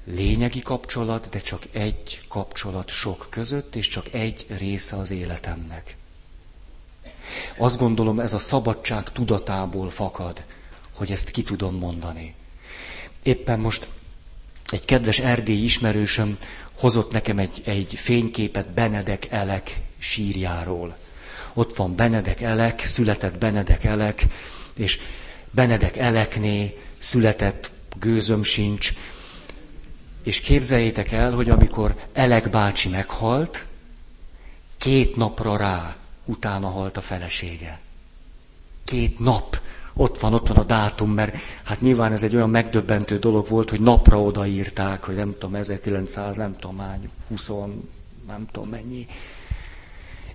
[0.05, 5.95] lényegi kapcsolat, de csak egy kapcsolat sok között, és csak egy része az életemnek.
[7.57, 10.43] Azt gondolom, ez a szabadság tudatából fakad,
[10.95, 12.33] hogy ezt ki tudom mondani.
[13.23, 13.89] Éppen most
[14.69, 16.37] egy kedves erdélyi ismerősöm
[16.73, 20.97] hozott nekem egy, egy fényképet Benedek Elek sírjáról.
[21.53, 24.25] Ott van Benedek Elek, született Benedek Elek,
[24.75, 24.99] és
[25.51, 28.93] Benedek Elekné született gőzöm sincs.
[30.23, 33.65] És képzeljétek el, hogy amikor Elek bácsi meghalt,
[34.77, 35.95] két napra rá
[36.25, 37.79] utána halt a felesége.
[38.83, 39.61] Két nap.
[39.93, 43.69] Ott van, ott van a dátum, mert hát nyilván ez egy olyan megdöbbentő dolog volt,
[43.69, 47.51] hogy napra odaírták, hogy nem tudom, 1900, nem tudom, hány, 20,
[48.27, 49.07] nem tudom mennyi.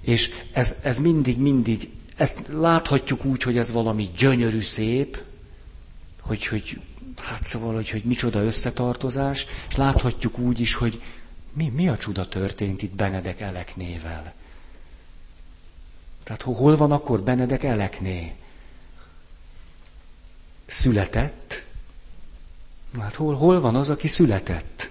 [0.01, 5.23] És ez, ez mindig, mindig, ezt láthatjuk úgy, hogy ez valami gyönyörű szép,
[6.21, 6.81] hogy, hogy
[7.17, 11.03] hát szóval, hogy, hogy micsoda összetartozás, és láthatjuk úgy is, hogy
[11.53, 14.35] mi, mi a csuda történt itt Benedek Eleknével.
[16.29, 18.35] Tehát hol van akkor Benedek Elekné?
[20.67, 21.65] Született?
[22.99, 24.91] Hát hol, hol van az, aki született?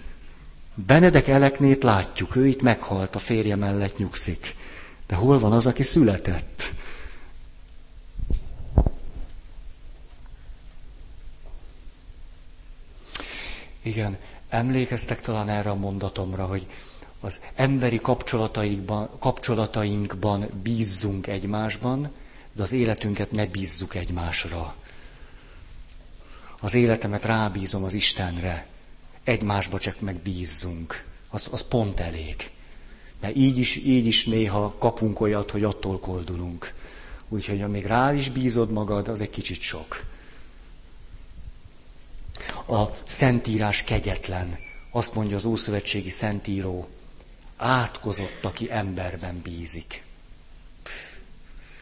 [0.74, 4.56] Benedek Eleknét látjuk, ő itt meghalt, a férje mellett nyugszik.
[5.08, 6.74] De hol van az, aki született?
[13.82, 14.18] Igen,
[14.50, 16.68] emlékeztek talán erre a mondatomra, hogy
[17.20, 22.12] az emberi kapcsolatainkban, kapcsolatainkban bízzunk egymásban,
[22.54, 24.76] de az életünket ne bízzuk egymásra.
[26.60, 28.68] Az életemet rábízom az Istenre,
[29.24, 31.06] egymásba csak megbízzunk.
[31.30, 32.50] Az, az pont elég.
[33.20, 36.74] De így is, így is néha kapunk olyat, hogy attól koldulunk.
[37.30, 40.04] Úgyhogy amíg rá is bízod magad, az egy kicsit sok.
[42.68, 44.58] A Szentírás kegyetlen.
[44.92, 46.88] Azt mondja az Ószövetségi Szentíró,
[47.58, 50.04] átkozott, aki emberben bízik.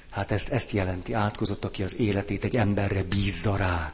[0.09, 3.93] Hát ezt, ezt jelenti, átkozott, aki az életét egy emberre bízza rá.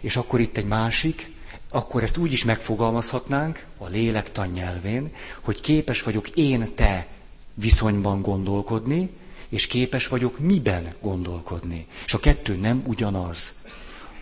[0.00, 1.30] És akkor itt egy másik,
[1.68, 7.06] akkor ezt úgy is megfogalmazhatnánk a lélektan nyelvén, hogy képes vagyok én te
[7.54, 9.10] viszonyban gondolkodni,
[9.48, 11.86] és képes vagyok miben gondolkodni.
[12.04, 13.58] És a kettő nem ugyanaz.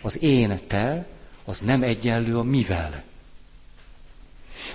[0.01, 1.07] Az én te,
[1.45, 3.03] az nem egyenlő a mivel.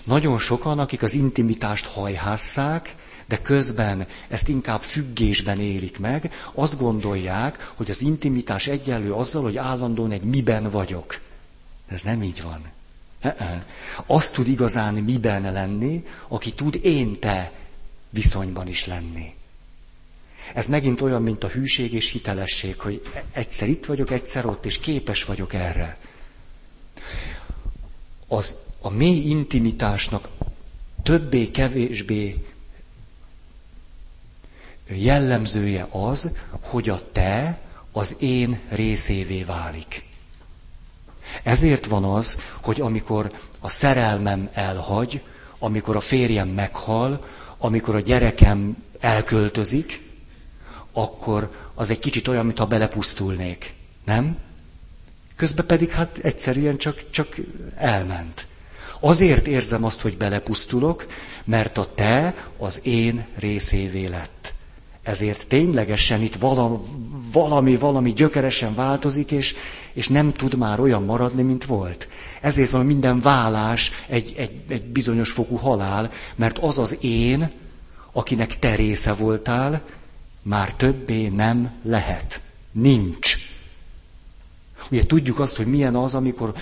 [0.05, 2.95] Nagyon sokan, akik az intimitást hajhásszák,
[3.26, 9.57] de közben ezt inkább függésben élik meg, azt gondolják, hogy az intimitás egyenlő azzal, hogy
[9.57, 11.20] állandóan egy miben vagyok.
[11.88, 12.62] De ez nem így van.
[14.07, 17.53] Azt tud igazán miben lenni, aki tud én-te
[18.11, 19.34] viszonyban is lenni.
[20.55, 24.78] Ez megint olyan, mint a hűség és hitelesség, hogy egyszer itt vagyok, egyszer ott, és
[24.78, 25.97] képes vagyok erre.
[28.28, 28.55] Az
[28.85, 30.28] a mély intimitásnak
[31.03, 32.45] többé-kevésbé
[34.89, 36.30] jellemzője az,
[36.61, 37.61] hogy a te
[37.93, 40.05] az én részévé válik.
[41.43, 45.22] Ezért van az, hogy amikor a szerelmem elhagy,
[45.59, 47.24] amikor a férjem meghal,
[47.59, 50.11] amikor a gyerekem elköltözik,
[50.93, 53.74] akkor az egy kicsit olyan, mintha belepusztulnék.
[54.05, 54.37] Nem?
[55.37, 57.37] Közben pedig hát egyszerűen csak, csak
[57.76, 58.47] elment.
[59.05, 61.07] Azért érzem azt, hogy belepusztulok,
[61.44, 64.55] mert a te az én részévé lett.
[65.02, 66.36] Ezért ténylegesen itt
[67.32, 69.55] valami, valami, gyökeresen változik, és,
[69.92, 72.09] és nem tud már olyan maradni, mint volt.
[72.40, 77.50] Ezért van minden vállás egy, egy, egy bizonyos fokú halál, mert az az én,
[78.12, 79.82] akinek te része voltál,
[80.42, 82.40] már többé nem lehet.
[82.72, 83.53] Nincs.
[84.91, 86.55] Ugye tudjuk azt, hogy milyen az, amikor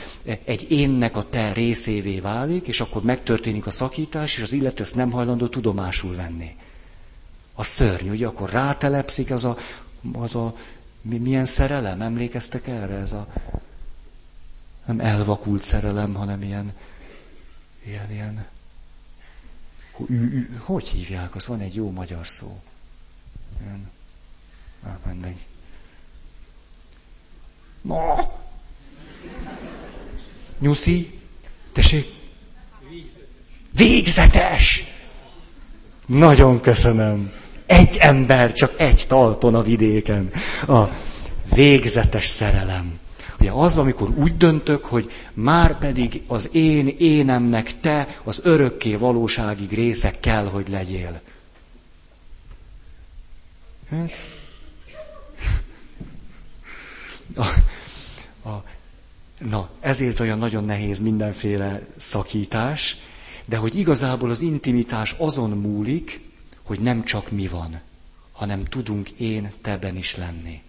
[0.44, 4.94] egy énnek a te részévé válik, és akkor megtörténik a szakítás, és az illető ezt
[4.94, 6.56] nem hajlandó tudomásul venni.
[7.54, 9.56] A szörny, ugye akkor rátelepszik az a,
[10.12, 10.56] az a
[11.00, 12.94] mi, milyen szerelem, emlékeztek erre?
[12.94, 13.26] Ez a
[14.84, 16.72] nem elvakult szerelem, hanem ilyen,
[17.84, 18.46] ilyen, ilyen,
[20.58, 22.62] hogy hívják, az van egy jó magyar szó.
[23.60, 23.90] Ilyen,
[24.82, 25.46] ah, mindegy.
[27.82, 28.32] Ma!
[30.58, 31.20] Nyuszi?
[31.72, 32.12] Tessék?
[33.76, 34.84] Végzetes!
[36.06, 37.32] Nagyon köszönöm.
[37.66, 40.30] Egy ember, csak egy talpon a vidéken.
[40.68, 40.82] A
[41.54, 43.00] végzetes szerelem.
[43.40, 49.72] Ugye az, amikor úgy döntök, hogy már pedig az én énemnek te az örökké valóságig
[49.72, 51.20] része kell, hogy legyél.
[53.90, 54.12] Hát?
[58.44, 58.50] A,
[59.38, 62.96] na, ezért olyan nagyon nehéz mindenféle szakítás,
[63.46, 66.28] de hogy igazából az intimitás azon múlik,
[66.62, 67.80] hogy nem csak mi van,
[68.32, 70.62] hanem tudunk én teben is lenni.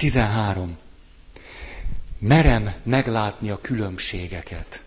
[0.00, 0.76] 13.
[2.18, 4.84] Merem meglátni a különbségeket.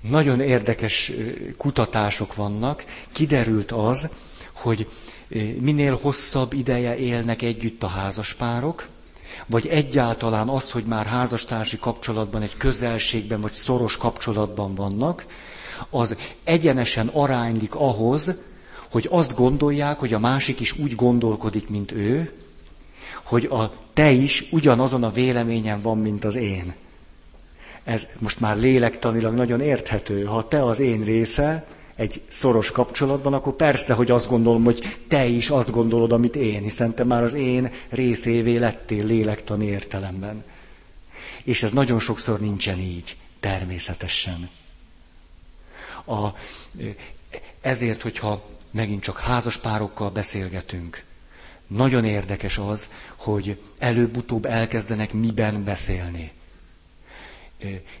[0.00, 1.12] Nagyon érdekes
[1.56, 2.84] kutatások vannak.
[3.12, 4.10] Kiderült az,
[4.54, 4.88] hogy
[5.60, 8.86] minél hosszabb ideje élnek együtt a házaspárok,
[9.46, 15.26] vagy egyáltalán az, hogy már házastársi kapcsolatban, egy közelségben vagy szoros kapcsolatban vannak,
[15.90, 18.34] az egyenesen aránylik ahhoz,
[18.90, 22.32] hogy azt gondolják, hogy a másik is úgy gondolkodik, mint ő,
[23.24, 26.74] hogy a te is ugyanazon a véleményen van, mint az én.
[27.88, 30.24] Ez most már lélektanilag nagyon érthető.
[30.24, 31.66] Ha te az én része
[31.96, 36.62] egy szoros kapcsolatban, akkor persze, hogy azt gondolom, hogy te is azt gondolod, amit én,
[36.62, 40.44] hiszen te már az én részévé lettél lélektani értelemben.
[41.44, 44.48] És ez nagyon sokszor nincsen így, természetesen.
[46.06, 46.28] A,
[47.60, 51.04] ezért, hogyha megint csak házaspárokkal beszélgetünk,
[51.66, 56.36] nagyon érdekes az, hogy előbb-utóbb elkezdenek miben beszélni.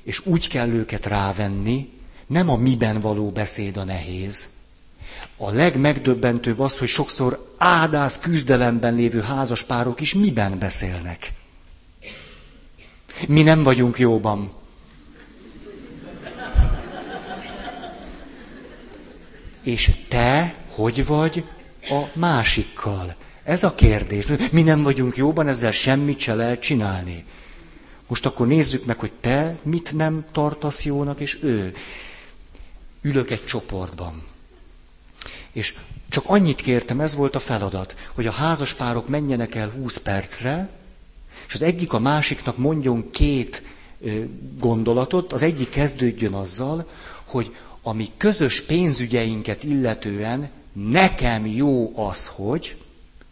[0.02, 1.88] És úgy kell őket rávenni,
[2.26, 4.48] nem a miben való beszéd a nehéz.
[5.36, 11.32] A legmegdöbbentőbb az, hogy sokszor ádász küzdelemben lévő házaspárok is miben beszélnek.
[13.28, 14.52] Mi nem vagyunk jóban.
[19.62, 21.44] És te hogy vagy
[21.82, 23.16] a másikkal?
[23.44, 24.26] Ez a kérdés.
[24.52, 27.24] Mi nem vagyunk jóban, ezzel semmit se lehet csinálni.
[28.08, 31.74] Most akkor nézzük meg, hogy te mit nem tartasz jónak, és ő.
[33.02, 34.22] Ülök egy csoportban.
[35.52, 35.74] És
[36.08, 40.68] csak annyit kértem, ez volt a feladat, hogy a házaspárok menjenek el 20 percre,
[41.46, 43.62] és az egyik a másiknak mondjon két
[44.58, 46.88] gondolatot, az egyik kezdődjön azzal,
[47.24, 52.76] hogy ami közös pénzügyeinket illetően nekem jó az, hogy,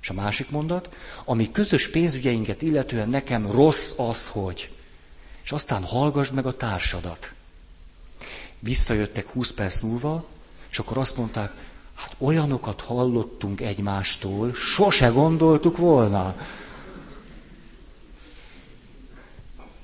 [0.07, 0.89] és a másik mondat,
[1.25, 4.71] ami közös pénzügyeinket illetően nekem rossz az, hogy.
[5.45, 7.33] És aztán hallgassd meg a társadat.
[8.59, 10.25] Visszajöttek 20 perc múlva,
[10.71, 11.53] és akkor azt mondták,
[11.95, 16.37] hát olyanokat hallottunk egymástól, sose gondoltuk volna.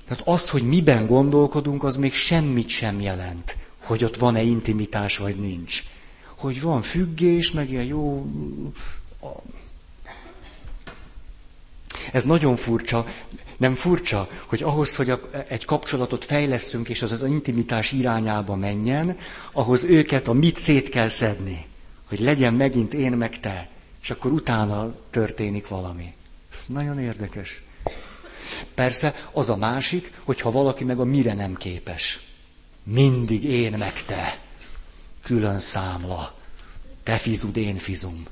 [0.07, 5.35] Tehát az, hogy miben gondolkodunk, az még semmit sem jelent, hogy ott van-e intimitás, vagy
[5.35, 5.83] nincs.
[6.37, 8.25] Hogy van függés, meg ilyen jó
[12.13, 13.05] ez nagyon furcsa,
[13.57, 19.17] nem furcsa, hogy ahhoz, hogy a, egy kapcsolatot fejleszünk, és az az intimitás irányába menjen,
[19.51, 21.65] ahhoz őket a mit szét kell szedni.
[22.07, 23.69] Hogy legyen megint én meg te.
[24.01, 26.13] És akkor utána történik valami.
[26.51, 27.61] Ez nagyon érdekes.
[28.73, 32.19] Persze az a másik, hogyha valaki meg a mire nem képes.
[32.83, 34.39] Mindig én meg te.
[35.21, 36.35] Külön számla.
[37.03, 38.23] Te fizud, én fizum.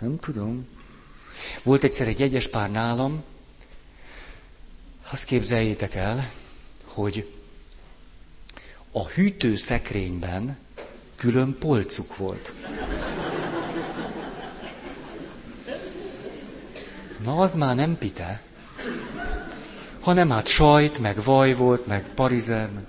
[0.00, 0.66] Nem tudom.
[1.62, 3.22] Volt egyszer egy egyes pár nálam,
[5.10, 6.30] azt képzeljétek el,
[6.84, 7.32] hogy
[8.92, 10.58] a hűtőszekrényben
[11.16, 12.52] külön polcuk volt.
[17.24, 18.42] Na, az már nem pite,
[20.00, 22.84] hanem hát sajt, meg vaj volt, meg parizer, meg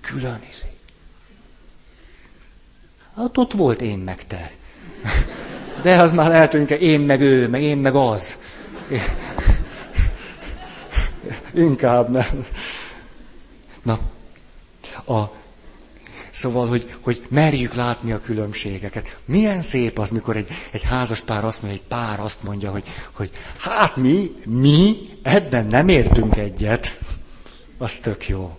[0.00, 0.72] külön izé.
[3.16, 4.52] Hát ott volt én meg te.
[5.82, 8.38] De az már hogy én meg ő, meg én meg az.
[11.54, 12.46] Inkább nem.
[13.82, 13.98] Na,
[15.06, 15.30] a,
[16.32, 19.16] Szóval, hogy, hogy merjük látni a különbségeket.
[19.24, 22.84] Milyen szép az, mikor egy, egy házas pár azt mondja, egy pár azt mondja, hogy,
[23.12, 26.98] hogy hát mi, mi ebben nem értünk egyet.
[27.78, 28.58] Az tök jó.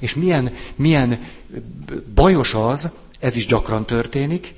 [0.00, 1.28] És milyen, milyen
[2.14, 2.90] bajos az,
[3.20, 4.54] ez is gyakran történik,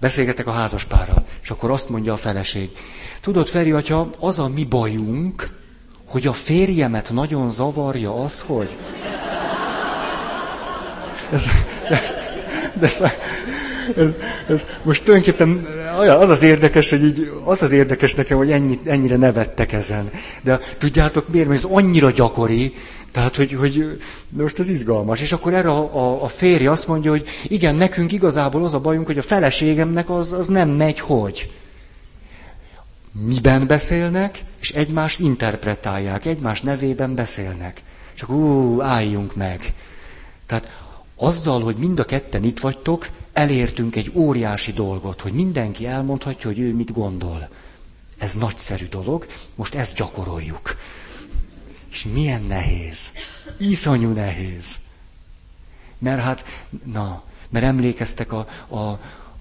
[0.00, 2.70] beszélgetek a házaspárral, és akkor azt mondja a feleség.
[3.20, 5.50] Tudod, Feri atya, az a mi bajunk,
[6.06, 8.76] hogy a férjemet nagyon zavarja az, hogy...
[11.32, 11.46] Ez,
[11.88, 13.00] de, ez,
[13.96, 14.08] ez,
[14.48, 15.66] ez, most tulajdonképpen
[15.98, 20.10] az az érdekes, hogy így, az az érdekes nekem, hogy ennyi, ennyire nevettek ezen.
[20.42, 21.48] De tudjátok miért?
[21.48, 22.74] Mert ez annyira gyakori,
[23.16, 25.20] tehát, hogy, hogy most ez izgalmas.
[25.20, 28.78] És akkor erre a, a, a férj azt mondja, hogy igen, nekünk igazából az a
[28.80, 31.50] bajunk, hogy a feleségemnek az, az nem megy, hogy.
[33.12, 37.82] Miben beszélnek, és egymást interpretálják, egymás nevében beszélnek.
[38.14, 39.74] Csak ú, álljunk meg.
[40.46, 40.70] Tehát
[41.16, 46.58] azzal, hogy mind a ketten itt vagytok, elértünk egy óriási dolgot, hogy mindenki elmondhatja, hogy
[46.58, 47.48] ő mit gondol.
[48.18, 50.76] Ez nagyszerű dolog, most ezt gyakoroljuk.
[51.96, 53.12] És milyen nehéz.
[53.58, 54.78] Iszonyú nehéz.
[55.98, 56.44] Mert hát,
[56.84, 58.78] na, mert emlékeztek a, a,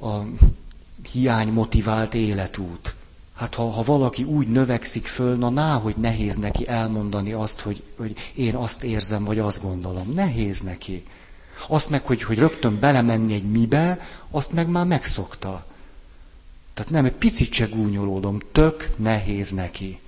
[0.06, 0.26] a
[1.12, 2.96] hiány motivált életút.
[3.34, 7.84] Hát ha, ha valaki úgy növekszik föl, na ná, hogy nehéz neki elmondani azt, hogy,
[7.98, 10.12] hogy én azt érzem, vagy azt gondolom.
[10.14, 11.04] Nehéz neki.
[11.68, 14.00] Azt meg, hogy, hogy rögtön belemenni egy mibe,
[14.32, 15.66] azt meg már megszokta.
[16.74, 20.00] Tehát nem, egy picit se gúnyolódom, tök nehéz neki.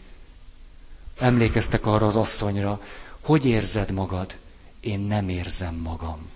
[1.19, 2.81] Emlékeztek arra az asszonyra,
[3.21, 4.37] hogy érzed magad?
[4.79, 6.29] Én nem érzem magam.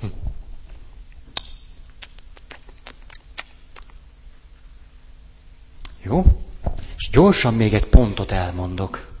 [0.00, 0.06] Hm.
[6.02, 6.24] Jó?
[6.96, 9.12] És gyorsan még egy pontot elmondok.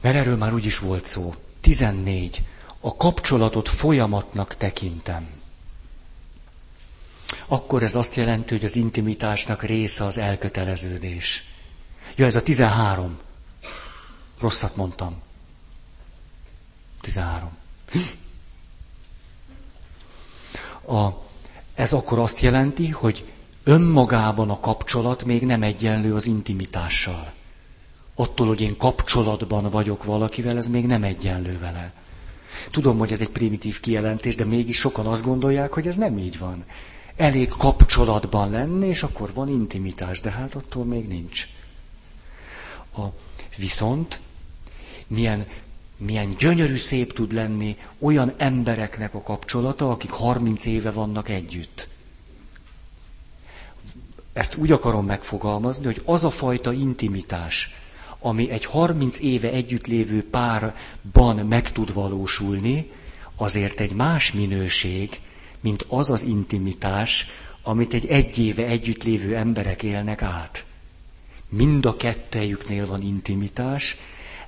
[0.00, 1.34] Mert erről már úgy is volt szó.
[1.60, 2.42] 14.
[2.80, 5.37] A kapcsolatot folyamatnak tekintem.
[7.48, 11.44] Akkor ez azt jelenti, hogy az intimitásnak része az elköteleződés.
[12.16, 13.18] Ja, ez a 13.
[14.40, 15.20] Rosszat mondtam.
[17.00, 17.50] 13.
[20.86, 21.08] A,
[21.74, 23.24] ez akkor azt jelenti, hogy
[23.64, 27.32] önmagában a kapcsolat még nem egyenlő az intimitással
[28.18, 31.92] attól, hogy én kapcsolatban vagyok valakivel, ez még nem egyenlő vele.
[32.70, 36.38] Tudom, hogy ez egy primitív kijelentés, de mégis sokan azt gondolják, hogy ez nem így
[36.38, 36.64] van.
[37.18, 41.48] Elég kapcsolatban lenni, és akkor van intimitás, de hát attól még nincs.
[42.96, 43.02] A,
[43.56, 44.20] viszont
[45.06, 45.46] milyen,
[45.96, 51.88] milyen gyönyörű szép tud lenni olyan embereknek a kapcsolata, akik 30 éve vannak együtt.
[54.32, 57.74] Ezt úgy akarom megfogalmazni, hogy az a fajta intimitás,
[58.18, 62.90] ami egy 30 éve együtt lévő párban meg tud valósulni,
[63.36, 65.20] azért egy más minőség,
[65.60, 67.26] mint az az intimitás,
[67.62, 70.64] amit egy egy éve együtt lévő emberek élnek át.
[71.48, 73.96] Mind a kettejüknél van intimitás,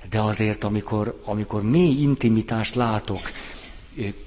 [0.09, 3.31] de azért, amikor, amikor mély intimitást látok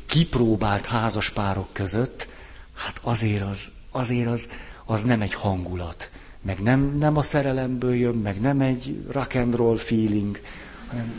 [0.06, 2.28] kipróbált házaspárok között,
[2.74, 4.48] hát azért az, azért az,
[4.84, 6.10] az nem egy hangulat
[6.44, 10.40] meg nem, nem a szerelemből jön, meg nem egy rock and roll feeling,
[10.88, 11.12] hanem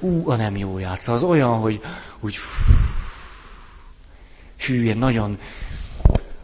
[0.00, 1.12] ú, a nem jó játsza.
[1.12, 1.80] Az olyan, hogy
[2.20, 2.34] úgy
[4.56, 5.38] hű, ilyen nagyon,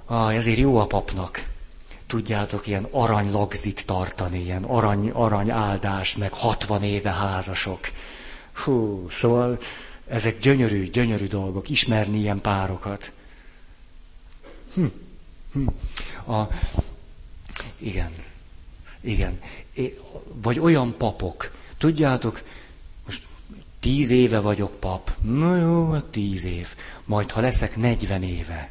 [0.05, 1.51] ah, ezért jó a papnak.
[2.07, 7.81] Tudjátok, ilyen aranylagzit tartani, ilyen arany, arany áldás, meg 60 éve házasok.
[8.53, 9.59] Hú, szóval
[10.07, 13.13] ezek gyönyörű, gyönyörű dolgok, ismerni ilyen párokat.
[14.75, 14.85] Hm.
[15.53, 15.67] Hm.
[16.33, 16.49] A,
[17.79, 18.13] igen.
[19.01, 19.41] Igen.
[20.25, 21.51] Vagy olyan papok.
[21.79, 22.43] Tudjátok,
[23.07, 23.23] most
[23.81, 25.13] tíz éve vagyok pap.
[25.23, 26.69] Na jó, hát tíz év.
[27.13, 28.71] Majd, ha leszek negyven éve.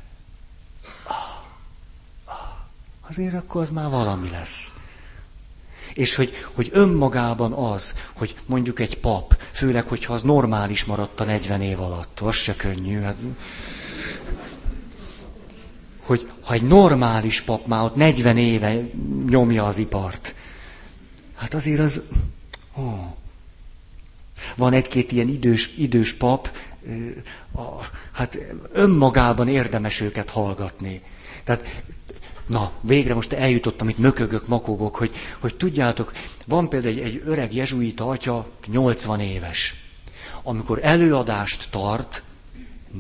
[1.04, 1.16] Ah,
[2.26, 2.36] ah,
[3.10, 4.74] azért akkor az már valami lesz.
[5.94, 11.24] És hogy, hogy önmagában az, hogy mondjuk egy pap, főleg, hogyha az normális maradt a
[11.24, 13.00] 40 év alatt, az se könnyű.
[13.00, 13.18] Hát,
[16.00, 18.82] hogy ha egy normális pap már ott 40 éve
[19.30, 20.36] nyomja az ipart,
[21.36, 22.02] hát azért az...
[22.78, 23.16] Ó.
[24.56, 26.52] Van egy-két ilyen idős, idős pap,
[28.12, 28.38] hát
[28.72, 31.02] önmagában érdemes őket hallgatni.
[31.44, 31.84] Tehát,
[32.46, 36.12] na, végre most eljutottam, itt mökögök, makogok, hogy, hogy tudjátok,
[36.48, 39.76] van például egy, egy öreg jezsuita atya, 80 éves.
[40.44, 42.24] Amikor előadást tart,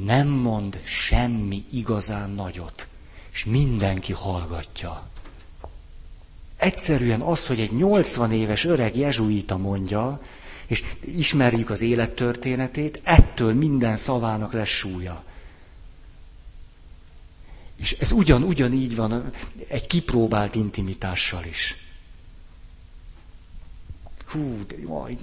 [0.05, 2.87] nem mond semmi igazán nagyot
[3.33, 5.09] és mindenki hallgatja.
[6.57, 10.21] Egyszerűen az, hogy egy 80 éves öreg jezsuita mondja,
[10.71, 15.23] És ismerjük az élettörténetét, ettől minden szavának lesz súlya.
[17.75, 19.31] És ez ugyan, ugyanígy van
[19.67, 21.75] egy kipróbált intimitással is.
[24.25, 25.17] Hú, de jaj,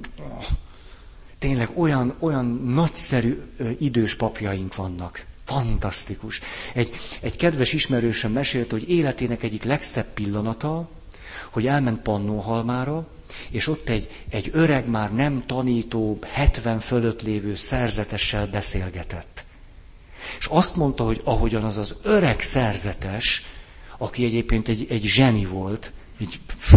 [1.38, 3.42] tényleg olyan, olyan nagyszerű
[3.78, 5.24] idős papjaink vannak.
[5.44, 6.40] Fantasztikus.
[6.74, 10.88] Egy, egy kedves ismerősöm mesélt, hogy életének egyik legszebb pillanata,
[11.50, 13.06] hogy elment Pannóhalmára,
[13.50, 19.44] és ott egy, egy öreg, már nem tanító, 70 fölött lévő szerzetessel beszélgetett.
[20.38, 23.44] És azt mondta, hogy ahogyan az az öreg szerzetes,
[23.98, 26.74] aki egyébként egy, egy zseni volt, így pff,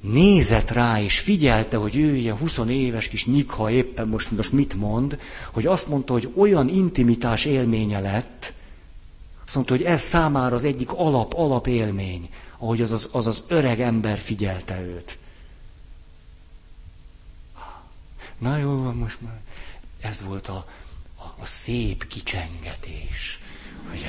[0.00, 4.74] nézett rá, és figyelte, hogy ő ilyen 20 éves kis nyikha éppen most, most mit
[4.74, 5.18] mond,
[5.52, 8.52] hogy azt mondta, hogy olyan intimitás élménye lett,
[9.44, 12.28] azt mondta, hogy ez számára az egyik alap, alap élmény,
[12.60, 15.18] ahogy az az, az az öreg ember figyelte őt.
[18.38, 19.40] Na jó van, most már.
[20.00, 20.66] Ez volt a,
[21.18, 23.38] a, a szép kicsengetés.
[23.90, 24.06] Hogy...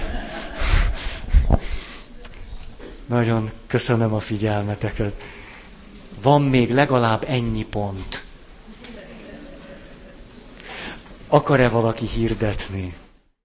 [3.06, 5.23] Nagyon köszönöm a figyelmeteket.
[6.22, 8.23] Van még legalább ennyi pont.
[11.28, 12.95] Akar-e valaki hirdetni?